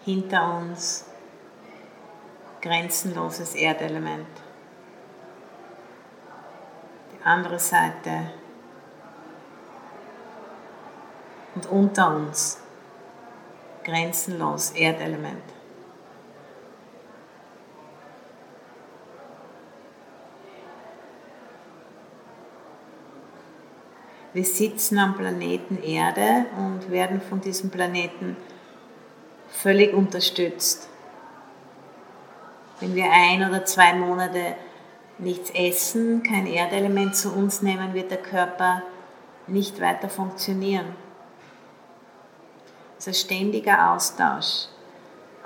hinter 0.05 0.59
uns 0.59 1.07
grenzenloses 2.65 3.55
Erdelement. 3.55 4.27
Die 7.13 7.23
andere 7.23 7.59
Seite 7.59 8.31
und 11.55 11.67
unter 11.67 12.17
uns 12.17 12.59
grenzenlos 13.85 14.71
Erdelement. 14.71 15.43
Wir 24.33 24.45
sitzen 24.45 24.99
am 24.99 25.19
Planeten 25.19 25.83
Erde 25.83 26.47
und 26.57 26.91
werden 26.91 27.21
von 27.21 27.43
diesem 27.43 27.69
Planeten 27.69 28.39
völlig 29.51 29.93
unterstützt. 29.93 30.89
Wenn 32.85 32.97
wir 32.97 33.11
ein 33.11 33.49
oder 33.49 33.65
zwei 33.65 33.95
Monate 33.95 34.57
nichts 35.17 35.49
essen, 35.55 36.23
kein 36.23 36.47
Erdelement 36.47 37.17
zu 37.17 37.33
uns 37.33 37.63
nehmen, 37.63 37.95
wird 37.95 38.11
der 38.11 38.21
Körper 38.21 38.83
nicht 39.47 39.81
weiter 39.81 40.11
funktionieren. 40.11 40.95
Also 42.97 43.15
ständiger 43.15 43.91
Austausch, 43.91 44.67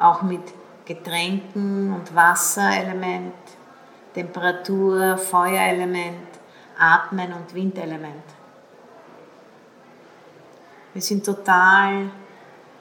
auch 0.01 0.22
mit 0.22 0.41
Getränken 0.84 1.95
und 1.95 2.12
Wasserelement, 2.12 3.34
Temperatur, 4.14 5.16
Feuerelement, 5.16 6.26
Atmen 6.76 7.32
und 7.34 7.55
Windelement. 7.55 8.24
Wir 10.93 11.03
sind 11.03 11.24
total 11.24 12.11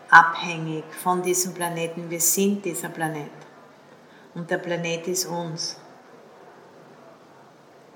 abhängig 0.09 0.85
von 0.95 1.21
diesem 1.21 1.53
Planeten. 1.53 2.09
Wir 2.09 2.21
sind 2.21 2.65
dieser 2.65 2.89
Planet. 2.89 3.46
Und 4.37 4.49
der 4.49 4.59
Planet 4.59 5.05
ist 5.07 5.25
uns. 5.25 5.77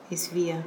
Ist 0.09 0.33
wir. 0.33 0.65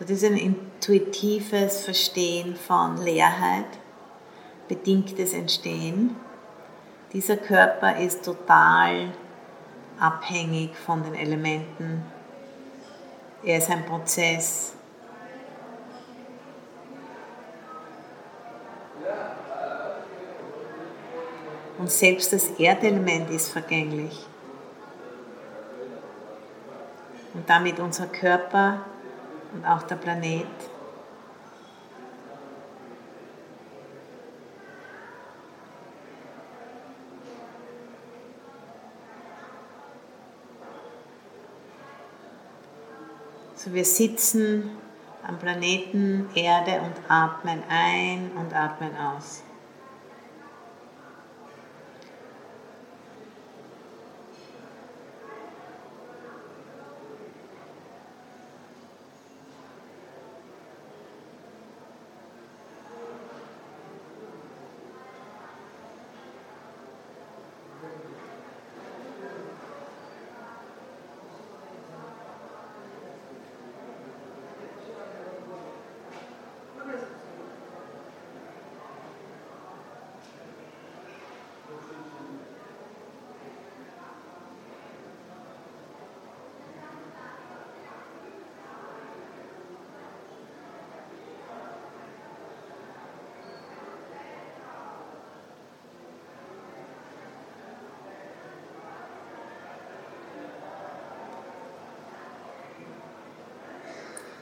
das 0.00 0.10
ist 0.10 0.24
ein 0.24 0.36
intuitives 0.36 1.84
Verstehen 1.84 2.56
von 2.56 2.96
Leerheit, 2.98 3.66
bedingtes 4.68 5.32
Entstehen 5.32 6.16
dieser 7.12 7.38
Körper 7.38 7.98
ist 7.98 8.24
total 8.24 9.12
abhängig 9.98 10.76
von 10.76 11.02
den 11.02 11.14
Elementen. 11.14 12.02
Er 13.42 13.58
ist 13.58 13.70
ein 13.70 13.84
Prozess. 13.86 14.72
Und 21.78 21.90
selbst 21.90 22.32
das 22.32 22.50
Erdelement 22.58 23.30
ist 23.30 23.50
vergänglich. 23.50 24.26
Und 27.34 27.48
damit 27.48 27.78
unser 27.78 28.08
Körper 28.08 28.84
und 29.54 29.64
auch 29.64 29.84
der 29.84 29.96
Planet. 29.96 30.46
Also 43.58 43.74
wir 43.74 43.84
sitzen 43.84 44.70
am 45.26 45.36
Planeten 45.36 46.28
Erde 46.32 46.80
und 46.80 46.94
atmen 47.08 47.60
ein 47.68 48.30
und 48.36 48.54
atmen 48.54 48.92
aus. 48.96 49.42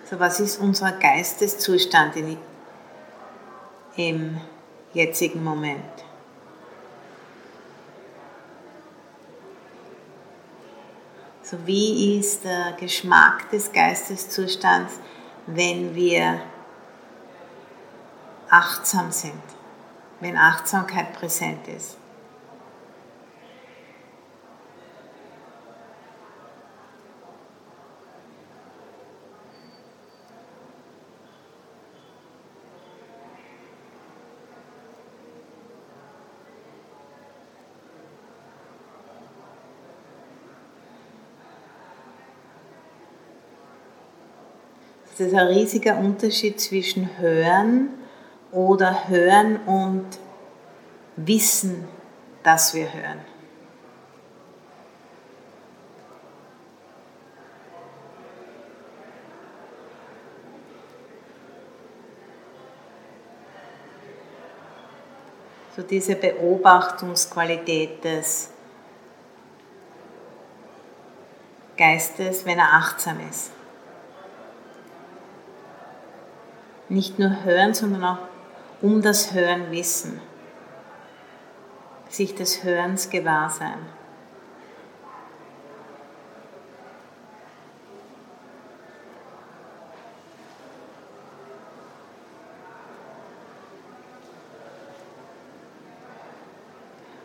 So, 0.08 0.20
was 0.20 0.38
ist 0.38 0.60
unser 0.60 0.92
Geisteszustand 0.92 2.14
in, 2.14 2.38
im 3.96 4.40
jetzigen 4.92 5.42
Moment? 5.42 5.82
So, 11.42 11.56
wie 11.66 12.20
ist 12.20 12.44
der 12.44 12.74
Geschmack 12.78 13.50
des 13.50 13.72
Geisteszustands, 13.72 15.00
wenn 15.48 15.92
wir 15.96 16.40
achtsam 18.48 19.10
sind, 19.10 19.42
wenn 20.20 20.36
Achtsamkeit 20.36 21.14
präsent 21.14 21.66
ist? 21.66 21.96
Das 45.16 45.28
ist 45.28 45.34
ein 45.34 45.46
riesiger 45.46 45.96
Unterschied 45.96 46.60
zwischen 46.60 47.16
Hören 47.16 47.88
oder 48.52 49.08
Hören 49.08 49.56
und 49.64 50.06
Wissen, 51.16 51.88
dass 52.42 52.74
wir 52.74 52.92
hören. 52.92 53.20
So 65.74 65.82
diese 65.82 66.16
Beobachtungsqualität 66.16 68.04
des 68.04 68.50
Geistes, 71.78 72.44
wenn 72.44 72.58
er 72.58 72.74
achtsam 72.74 73.16
ist. 73.30 73.50
Nicht 76.88 77.18
nur 77.18 77.44
hören, 77.44 77.74
sondern 77.74 78.04
auch 78.04 78.18
um 78.80 79.02
das 79.02 79.32
Hören 79.32 79.70
wissen, 79.70 80.20
sich 82.08 82.34
des 82.34 82.62
Hörens 82.62 83.10
gewahr 83.10 83.50
sein. 83.50 83.78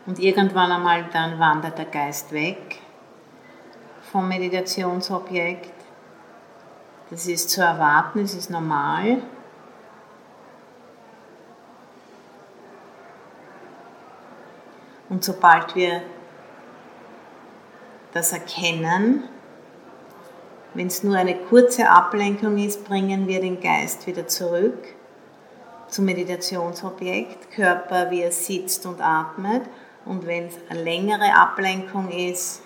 Und 0.04 0.18
irgendwann 0.18 0.72
einmal 0.72 1.04
dann 1.12 1.38
wandert 1.38 1.78
der 1.78 1.86
Geist 1.86 2.32
weg 2.32 2.80
vom 4.10 4.28
Meditationsobjekt. 4.28 5.72
Das 7.08 7.26
ist 7.26 7.50
zu 7.50 7.62
erwarten, 7.62 8.20
das 8.20 8.34
ist 8.34 8.50
normal. 8.50 9.22
Und 15.12 15.22
sobald 15.22 15.74
wir 15.74 16.00
das 18.14 18.32
Erkennen. 18.32 19.24
Wenn 20.72 20.86
es 20.86 21.02
nur 21.02 21.18
eine 21.18 21.36
kurze 21.36 21.90
Ablenkung 21.90 22.56
ist, 22.56 22.86
bringen 22.86 23.26
wir 23.26 23.42
den 23.42 23.60
Geist 23.60 24.06
wieder 24.06 24.26
zurück 24.26 24.82
zum 25.88 26.06
Meditationsobjekt, 26.06 27.50
Körper, 27.50 28.10
wie 28.10 28.22
er 28.22 28.32
sitzt 28.32 28.86
und 28.86 29.02
atmet. 29.02 29.64
Und 30.06 30.26
wenn 30.26 30.46
es 30.46 30.54
eine 30.70 30.82
längere 30.82 31.34
Ablenkung 31.34 32.10
ist, 32.10 32.62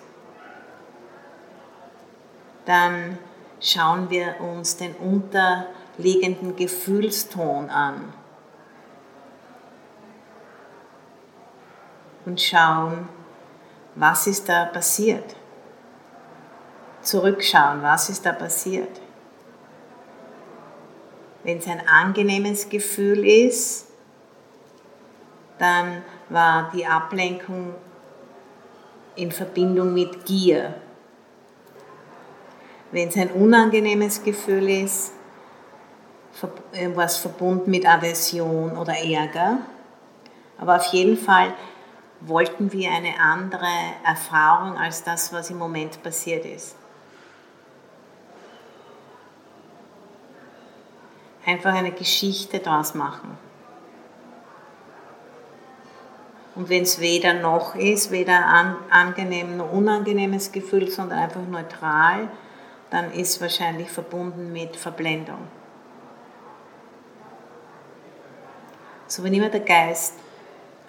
dann 2.65 3.19
schauen 3.59 4.09
wir 4.09 4.37
uns 4.41 4.77
den 4.77 4.95
unterliegenden 4.95 6.55
Gefühlston 6.55 7.71
an 7.71 8.13
und 12.27 12.41
schauen, 12.41 13.09
was 13.95 14.27
ist 14.27 14.49
da 14.49 14.67
passiert. 14.67 15.37
Zurückschauen, 17.01 17.83
was 17.83 18.11
ist 18.11 18.27
da 18.27 18.33
passiert. 18.33 19.01
Wenn 21.45 21.59
es 21.59 21.69
ein 21.69 21.87
angenehmes 21.87 22.69
Gefühl 22.69 23.25
ist, 23.25 23.87
dann 25.59 26.03
war 26.29 26.71
die 26.75 26.85
Ablenkung 26.85 27.75
in 29.15 29.31
Verbindung 29.31 29.95
mit 29.95 30.27
Gier. 30.27 30.75
Wenn 32.91 33.09
es 33.09 33.17
ein 33.17 33.31
unangenehmes 33.31 34.23
Gefühl 34.23 34.69
ist, 34.69 35.13
es 36.73 37.17
verbunden 37.17 37.71
mit 37.71 37.87
Aversion 37.87 38.77
oder 38.77 38.95
Ärger. 38.95 39.59
Aber 40.59 40.77
auf 40.77 40.87
jeden 40.87 41.17
Fall 41.17 41.55
wollten 42.21 42.73
wir 42.73 42.91
eine 42.91 43.21
andere 43.21 43.67
Erfahrung 44.05 44.79
als 44.79 45.05
das, 45.05 45.33
was 45.33 45.51
im 45.51 45.59
Moment 45.59 46.03
passiert 46.03 46.45
ist. 46.45 46.77
einfach 51.47 51.75
eine 51.75 51.93
Geschichte 51.93 52.59
daraus 52.59 52.95
machen. 52.95 53.39
Und 56.57 56.69
wenn 56.69 56.83
es 56.83 57.01
weder 57.01 57.35
noch 57.35 57.75
ist, 57.75 58.11
weder 58.11 58.47
an, 58.47 58.77
angenehm 58.91 59.59
noch 59.59 59.71
unangenehmes 59.73 60.53
Gefühl, 60.53 60.91
sondern 60.91 61.19
einfach 61.19 61.43
neutral, 61.47 62.29
dann 62.91 63.13
ist 63.13 63.41
wahrscheinlich 63.41 63.91
verbunden 63.91 64.53
mit 64.53 64.75
Verblendung. 64.75 65.49
So, 69.07 69.23
wenn 69.23 69.35
immer 69.35 69.51
der 69.51 69.61
Geist 69.61 70.15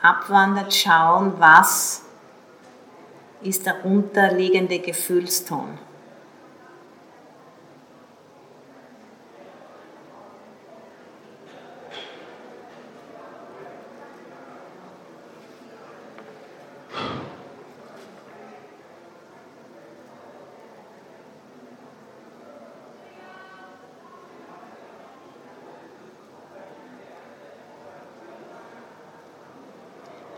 abwandert, 0.02 0.74
schauen, 0.74 1.34
was 1.40 2.04
ist 3.42 3.66
der 3.66 3.86
unterliegende 3.86 4.80
Gefühlston. 4.80 5.78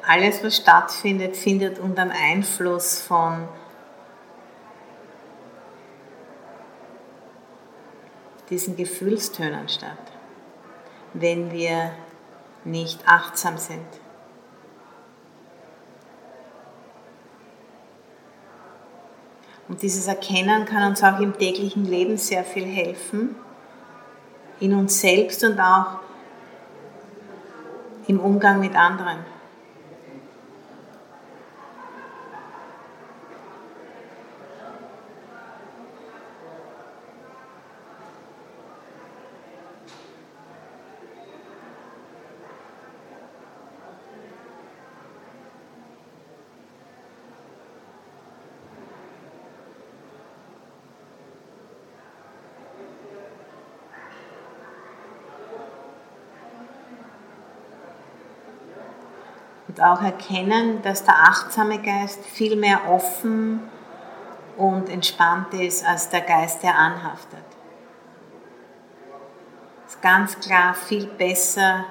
Alles, 0.09 0.43
was 0.43 0.57
stattfindet, 0.57 1.37
findet 1.37 1.77
unter 1.77 2.03
dem 2.03 2.11
Einfluss 2.11 2.99
von 2.99 3.47
diesen 8.49 8.75
Gefühlstönen 8.75 9.69
statt, 9.69 10.11
wenn 11.13 11.51
wir 11.51 11.91
nicht 12.63 13.07
achtsam 13.07 13.59
sind. 13.59 13.85
Und 19.67 19.83
dieses 19.83 20.07
Erkennen 20.07 20.65
kann 20.65 20.89
uns 20.89 21.03
auch 21.03 21.19
im 21.19 21.37
täglichen 21.37 21.85
Leben 21.85 22.17
sehr 22.17 22.43
viel 22.43 22.65
helfen, 22.65 23.35
in 24.59 24.73
uns 24.73 24.99
selbst 24.99 25.43
und 25.43 25.59
auch 25.59 25.99
im 28.07 28.19
Umgang 28.19 28.59
mit 28.59 28.75
anderen. 28.75 29.38
Auch 59.81 60.01
erkennen, 60.01 60.81
dass 60.81 61.03
der 61.03 61.15
achtsame 61.15 61.81
Geist 61.81 62.23
viel 62.25 62.55
mehr 62.55 62.89
offen 62.89 63.61
und 64.57 64.89
entspannt 64.89 65.53
ist 65.53 65.85
als 65.85 66.09
der 66.09 66.21
Geist, 66.21 66.63
der 66.63 66.77
anhaftet. 66.77 67.43
Das 69.85 69.95
ist 69.95 70.01
ganz 70.01 70.39
klar 70.39 70.73
viel 70.73 71.07
besser 71.07 71.85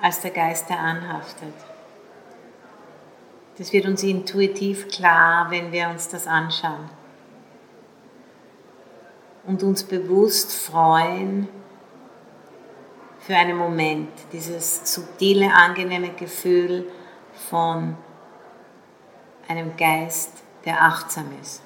als 0.00 0.20
der 0.20 0.30
Geist, 0.30 0.68
der 0.68 0.78
anhaftet. 0.78 1.54
Das 3.56 3.72
wird 3.72 3.86
uns 3.86 4.02
intuitiv 4.02 4.88
klar, 4.88 5.50
wenn 5.50 5.72
wir 5.72 5.88
uns 5.88 6.08
das 6.08 6.26
anschauen 6.26 6.90
und 9.46 9.62
uns 9.62 9.84
bewusst 9.84 10.52
freuen, 10.52 11.48
für 13.26 13.34
einen 13.34 13.56
Moment, 13.56 14.10
dieses 14.32 14.92
subtile, 14.92 15.50
angenehme 15.50 16.10
Gefühl 16.10 16.90
von 17.48 17.96
einem 19.48 19.74
Geist, 19.78 20.42
der 20.66 20.82
achtsam 20.82 21.24
ist. 21.40 21.62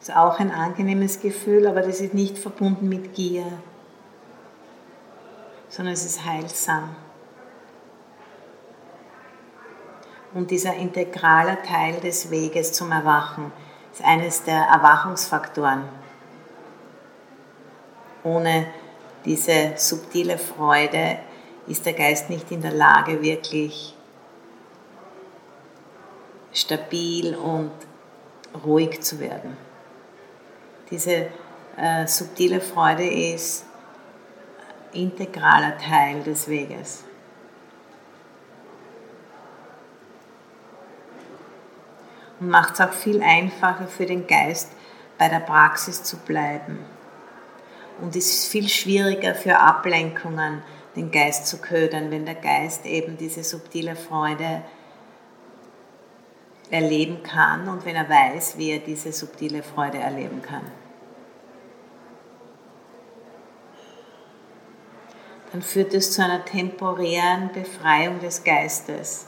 Das 0.00 0.08
ist 0.08 0.16
auch 0.16 0.40
ein 0.40 0.50
angenehmes 0.50 1.20
Gefühl, 1.20 1.68
aber 1.68 1.82
das 1.82 2.00
ist 2.00 2.14
nicht 2.14 2.36
verbunden 2.36 2.88
mit 2.88 3.14
Gier 3.14 3.44
sondern 5.68 5.94
es 5.94 6.04
ist 6.04 6.24
heilsam. 6.24 6.96
Und 10.34 10.50
dieser 10.50 10.74
integrale 10.74 11.58
Teil 11.62 12.00
des 12.00 12.30
Weges 12.30 12.72
zum 12.72 12.92
Erwachen 12.92 13.50
ist 13.92 14.04
eines 14.04 14.44
der 14.44 14.60
Erwachungsfaktoren. 14.60 15.84
Ohne 18.24 18.66
diese 19.24 19.72
subtile 19.76 20.38
Freude 20.38 21.18
ist 21.66 21.86
der 21.86 21.94
Geist 21.94 22.30
nicht 22.30 22.50
in 22.50 22.60
der 22.60 22.72
Lage, 22.72 23.22
wirklich 23.22 23.94
stabil 26.52 27.34
und 27.34 27.70
ruhig 28.64 29.00
zu 29.02 29.20
werden. 29.20 29.56
Diese 30.90 31.28
äh, 31.76 32.06
subtile 32.06 32.60
Freude 32.60 33.06
ist 33.06 33.64
integraler 34.92 35.78
Teil 35.78 36.22
des 36.22 36.48
Weges. 36.48 37.04
Und 42.40 42.50
macht 42.50 42.74
es 42.74 42.80
auch 42.80 42.92
viel 42.92 43.22
einfacher 43.22 43.88
für 43.88 44.06
den 44.06 44.26
Geist, 44.26 44.70
bei 45.18 45.28
der 45.28 45.40
Praxis 45.40 46.02
zu 46.04 46.16
bleiben. 46.18 46.78
Und 48.00 48.14
es 48.14 48.30
ist 48.30 48.46
viel 48.46 48.68
schwieriger 48.68 49.34
für 49.34 49.58
Ablenkungen, 49.58 50.62
den 50.94 51.10
Geist 51.10 51.46
zu 51.48 51.58
ködern, 51.58 52.10
wenn 52.10 52.26
der 52.26 52.36
Geist 52.36 52.86
eben 52.86 53.16
diese 53.16 53.42
subtile 53.42 53.96
Freude 53.96 54.62
erleben 56.70 57.22
kann 57.22 57.68
und 57.68 57.84
wenn 57.84 57.96
er 57.96 58.08
weiß, 58.08 58.58
wie 58.58 58.70
er 58.70 58.78
diese 58.78 59.12
subtile 59.12 59.62
Freude 59.62 59.98
erleben 59.98 60.42
kann. 60.42 60.62
dann 65.52 65.62
führt 65.62 65.94
es 65.94 66.12
zu 66.12 66.22
einer 66.22 66.44
temporären 66.44 67.50
Befreiung 67.52 68.20
des 68.20 68.44
Geistes. 68.44 69.26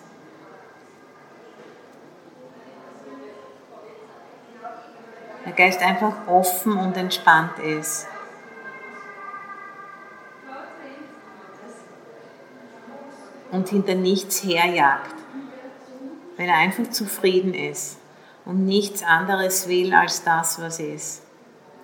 Der 5.45 5.53
Geist 5.53 5.81
einfach 5.81 6.29
offen 6.29 6.77
und 6.77 6.97
entspannt 6.97 7.59
ist. 7.59 8.07
Und 13.51 13.69
hinter 13.69 13.95
nichts 13.95 14.45
herjagt. 14.45 15.15
Wenn 16.37 16.49
er 16.49 16.57
einfach 16.57 16.89
zufrieden 16.91 17.53
ist 17.53 17.99
und 18.45 18.65
nichts 18.65 19.03
anderes 19.03 19.67
will 19.67 19.93
als 19.93 20.23
das, 20.23 20.61
was 20.61 20.79
ist 20.79 21.23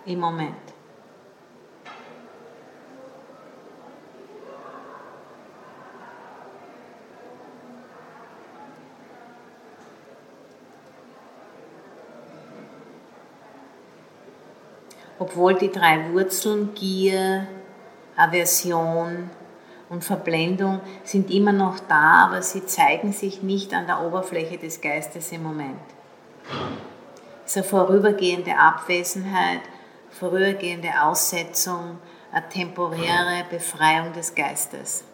im 0.05 0.20
Moment. 0.20 0.66
Obwohl 15.19 15.55
die 15.55 15.71
drei 15.71 16.12
Wurzeln 16.12 16.75
Gier, 16.75 17.47
Aversion 18.17 19.31
und 19.89 20.05
Verblendung 20.05 20.81
sind 21.05 21.31
immer 21.31 21.53
noch 21.53 21.79
da, 21.81 22.27
aber 22.27 22.43
sie 22.43 22.67
zeigen 22.67 23.12
sich 23.12 23.43
nicht 23.43 23.73
an 23.75 23.87
der 23.87 24.03
Oberfläche 24.03 24.59
des 24.59 24.81
Geistes 24.81 25.33
im 25.33 25.43
Moment. 25.43 25.81
Es 27.45 27.53
ist 27.53 27.57
eine 27.59 27.64
vorübergehende 27.67 28.57
Abwesenheit, 28.59 29.61
vorübergehende 30.11 30.91
Aussetzung, 31.03 31.99
eine 32.33 32.49
temporäre 32.49 33.45
Befreiung 33.51 34.12
des 34.12 34.35
Geistes. 34.35 35.05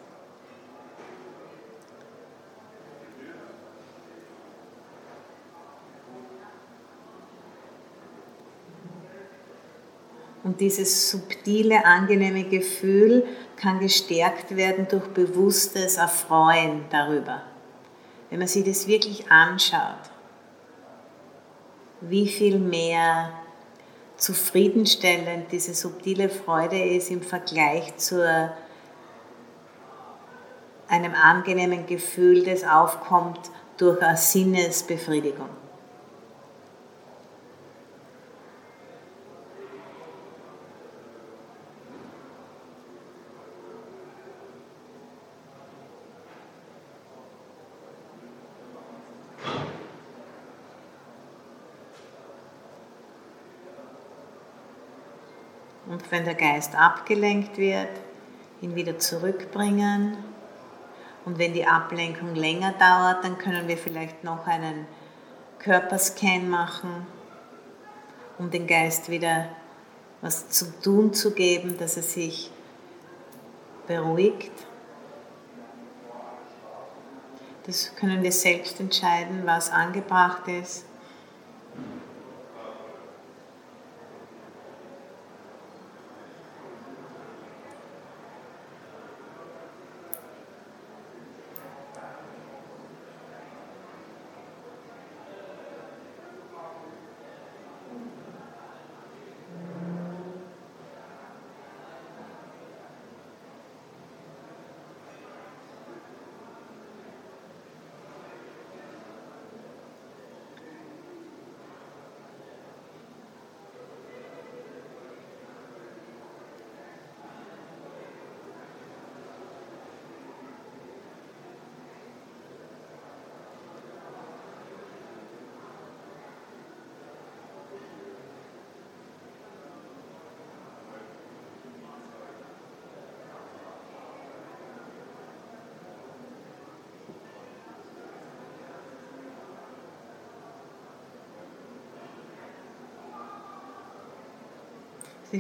Und 10.53 10.61
dieses 10.61 11.11
subtile, 11.11 11.87
angenehme 11.87 12.45
Gefühl 12.45 13.25
kann 13.57 13.81
gestärkt 13.81 14.55
werden 14.55 14.87
durch 14.87 15.09
bewusstes 15.09 15.97
Erfreuen 15.97 16.85
darüber. 16.91 17.41
Wenn 18.29 18.39
man 18.39 18.49
sich 18.49 18.63
das 18.63 18.87
wirklich 18.87 19.31
anschaut, 19.31 20.11
wie 22.03 22.29
viel 22.29 22.59
mehr 22.59 23.33
zufriedenstellend 24.19 25.51
diese 25.51 25.73
subtile 25.73 26.29
Freude 26.29 26.85
ist 26.85 27.11
im 27.11 27.23
Vergleich 27.23 27.97
zu 27.97 28.53
einem 30.87 31.15
angenehmen 31.15 31.87
Gefühl, 31.87 32.45
das 32.45 32.63
aufkommt 32.63 33.41
durch 33.79 34.03
eine 34.03 34.19
Sinnesbefriedigung. 34.19 35.62
Und 55.87 56.11
wenn 56.11 56.25
der 56.25 56.35
Geist 56.35 56.75
abgelenkt 56.75 57.59
wird, 57.59 57.89
ihn 58.61 58.75
wieder 58.75 58.99
zurückbringen. 58.99 60.17
Und 61.25 61.39
wenn 61.39 61.53
die 61.53 61.67
Ablenkung 61.67 62.35
länger 62.35 62.73
dauert, 62.73 63.25
dann 63.25 63.39
können 63.39 63.69
wir 63.69 63.77
vielleicht 63.77 64.25
noch 64.25 64.47
einen 64.47 64.87
Körperscan 65.59 66.49
machen, 66.49 67.07
um 68.39 68.51
den 68.51 68.67
Geist 68.67 69.09
wieder 69.09 69.49
was 70.21 70.49
zu 70.49 70.81
tun 70.81 71.13
zu 71.13 71.33
geben, 71.33 71.77
dass 71.79 71.97
er 71.97 72.03
sich 72.03 72.51
beruhigt. 73.87 74.53
Das 77.67 77.95
können 77.95 78.23
wir 78.23 78.33
selbst 78.33 78.81
entscheiden, 78.81 79.43
was 79.45 79.71
angebracht 79.71 80.49
ist. 80.49 80.85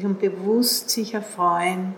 Sich 0.02 0.04
und 0.04 0.18
bewusst 0.18 0.90
sich 0.90 1.14
erfreuen 1.14 1.94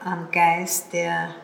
am 0.00 0.30
Geist, 0.30 0.92
der 0.92 1.34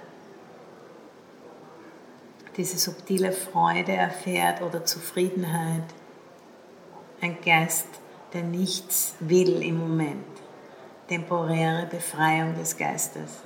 diese 2.56 2.78
subtile 2.78 3.32
Freude 3.32 3.92
erfährt 3.92 4.62
oder 4.62 4.84
Zufriedenheit. 4.84 5.84
Ein 7.20 7.36
Geist, 7.44 7.86
der 8.32 8.42
nichts 8.42 9.14
will 9.20 9.62
im 9.62 9.78
Moment. 9.78 10.24
Temporäre 11.08 11.86
Befreiung 11.86 12.54
des 12.56 12.76
Geistes. 12.76 13.42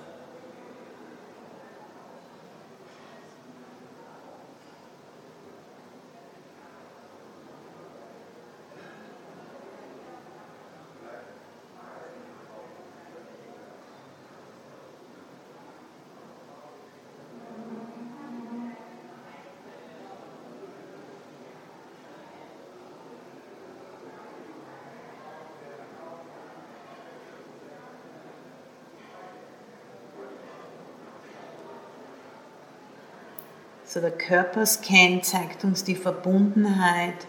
So 33.93 33.99
der 34.01 34.13
Körperscan 34.13 35.21
zeigt 35.25 35.65
uns 35.65 35.83
die 35.83 35.97
Verbundenheit 35.97 37.27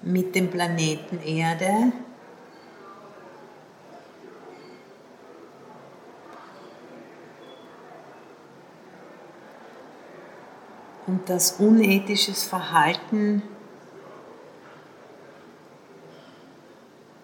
mit 0.00 0.36
dem 0.36 0.48
Planeten 0.48 1.20
Erde. 1.20 1.92
Und 11.08 11.28
das 11.28 11.58
unethisches 11.58 12.44
Verhalten 12.44 13.42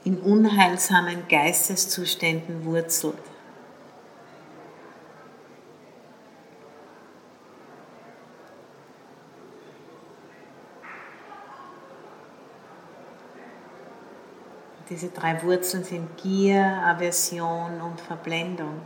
in 0.02 0.18
unheilsamen 0.18 1.28
Geisteszuständen 1.28 2.64
wurzelt. 2.64 3.33
diese 14.90 15.08
drei 15.08 15.42
Wurzeln 15.42 15.84
sind 15.84 16.16
Gier, 16.18 16.62
Aversion 16.84 17.80
und 17.80 18.00
Verblendung. 18.00 18.82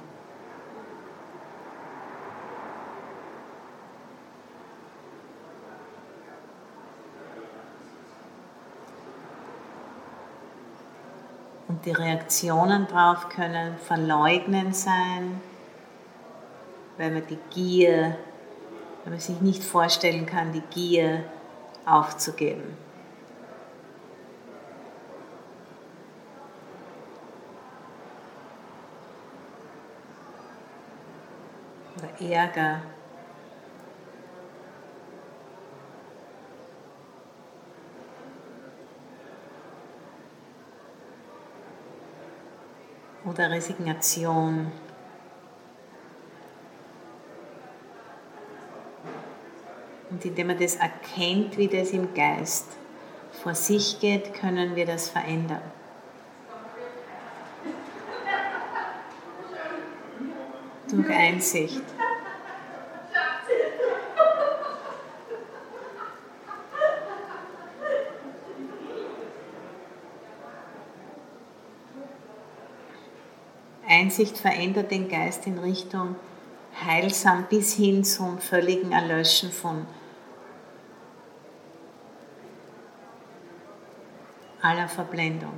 Und 11.66 11.84
die 11.84 11.92
Reaktionen 11.92 12.86
darauf 12.88 13.28
können 13.28 13.76
Verleugnen 13.78 14.72
sein, 14.72 15.40
weil 16.96 17.11
man 17.11 17.26
die 17.26 17.38
Gier, 17.51 18.16
wenn 19.05 19.12
man 19.12 19.20
sich 19.20 19.40
nicht 19.40 19.62
vorstellen 19.62 20.26
kann, 20.26 20.53
die 20.53 20.62
Gier 20.70 21.24
aufzugeben. 21.84 22.88
Ärger. 32.21 32.83
Oder 43.25 43.51
Resignation. 43.51 44.73
Und 50.11 50.25
indem 50.25 50.47
man 50.49 50.59
das 50.59 50.77
erkennt, 50.77 51.59
wie 51.59 51.69
das 51.69 51.91
im 51.91 52.14
Geist 52.14 52.66
vor 53.43 53.55
sich 53.55 54.01
geht, 54.01 54.35
können 54.35 54.75
wir 54.75 54.87
das 54.87 55.11
verändern. 55.11 55.62
Durch 60.91 61.11
Einsicht. 61.11 61.97
Einsicht 74.19 74.39
verändert 74.39 74.91
den 74.91 75.09
Geist 75.09 75.47
in 75.47 75.61
Richtung 75.61 76.16
heilsam 76.85 77.47
bis 77.49 77.77
hin 77.77 78.03
zum 78.03 78.41
völligen 78.41 78.91
Erlöschen 78.91 79.53
von 79.53 79.87
aller 84.61 84.89
Verblendung. 84.89 85.53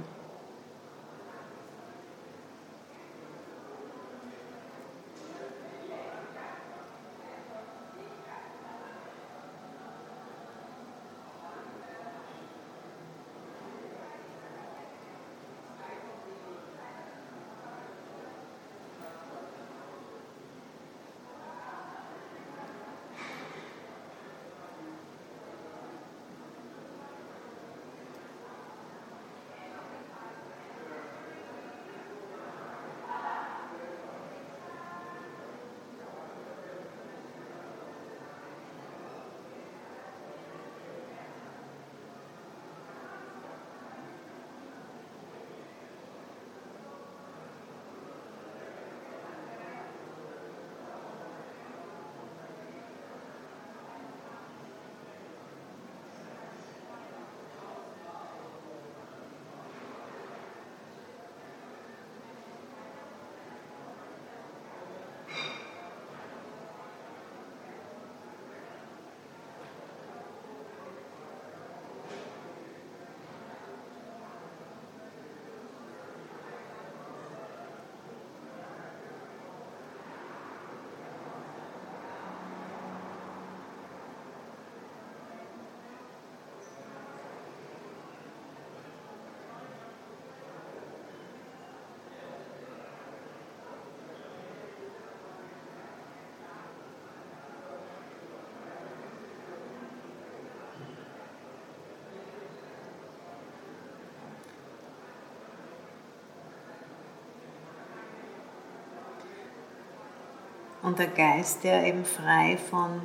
Und 110.82 110.98
der 110.98 111.08
Geist, 111.08 111.64
der 111.64 111.86
eben 111.86 112.04
frei 112.04 112.56
von 112.70 113.02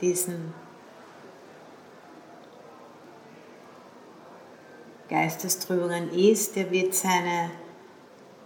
diesen 0.00 0.52
Geistestrübungen 5.08 6.10
ist, 6.10 6.56
der 6.56 6.70
wird 6.70 6.94
seine 6.94 7.50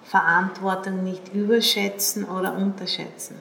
Verantwortung 0.03 1.05
nicht 1.05 1.33
überschätzen 1.33 2.25
oder 2.25 2.55
unterschätzen. 2.57 3.41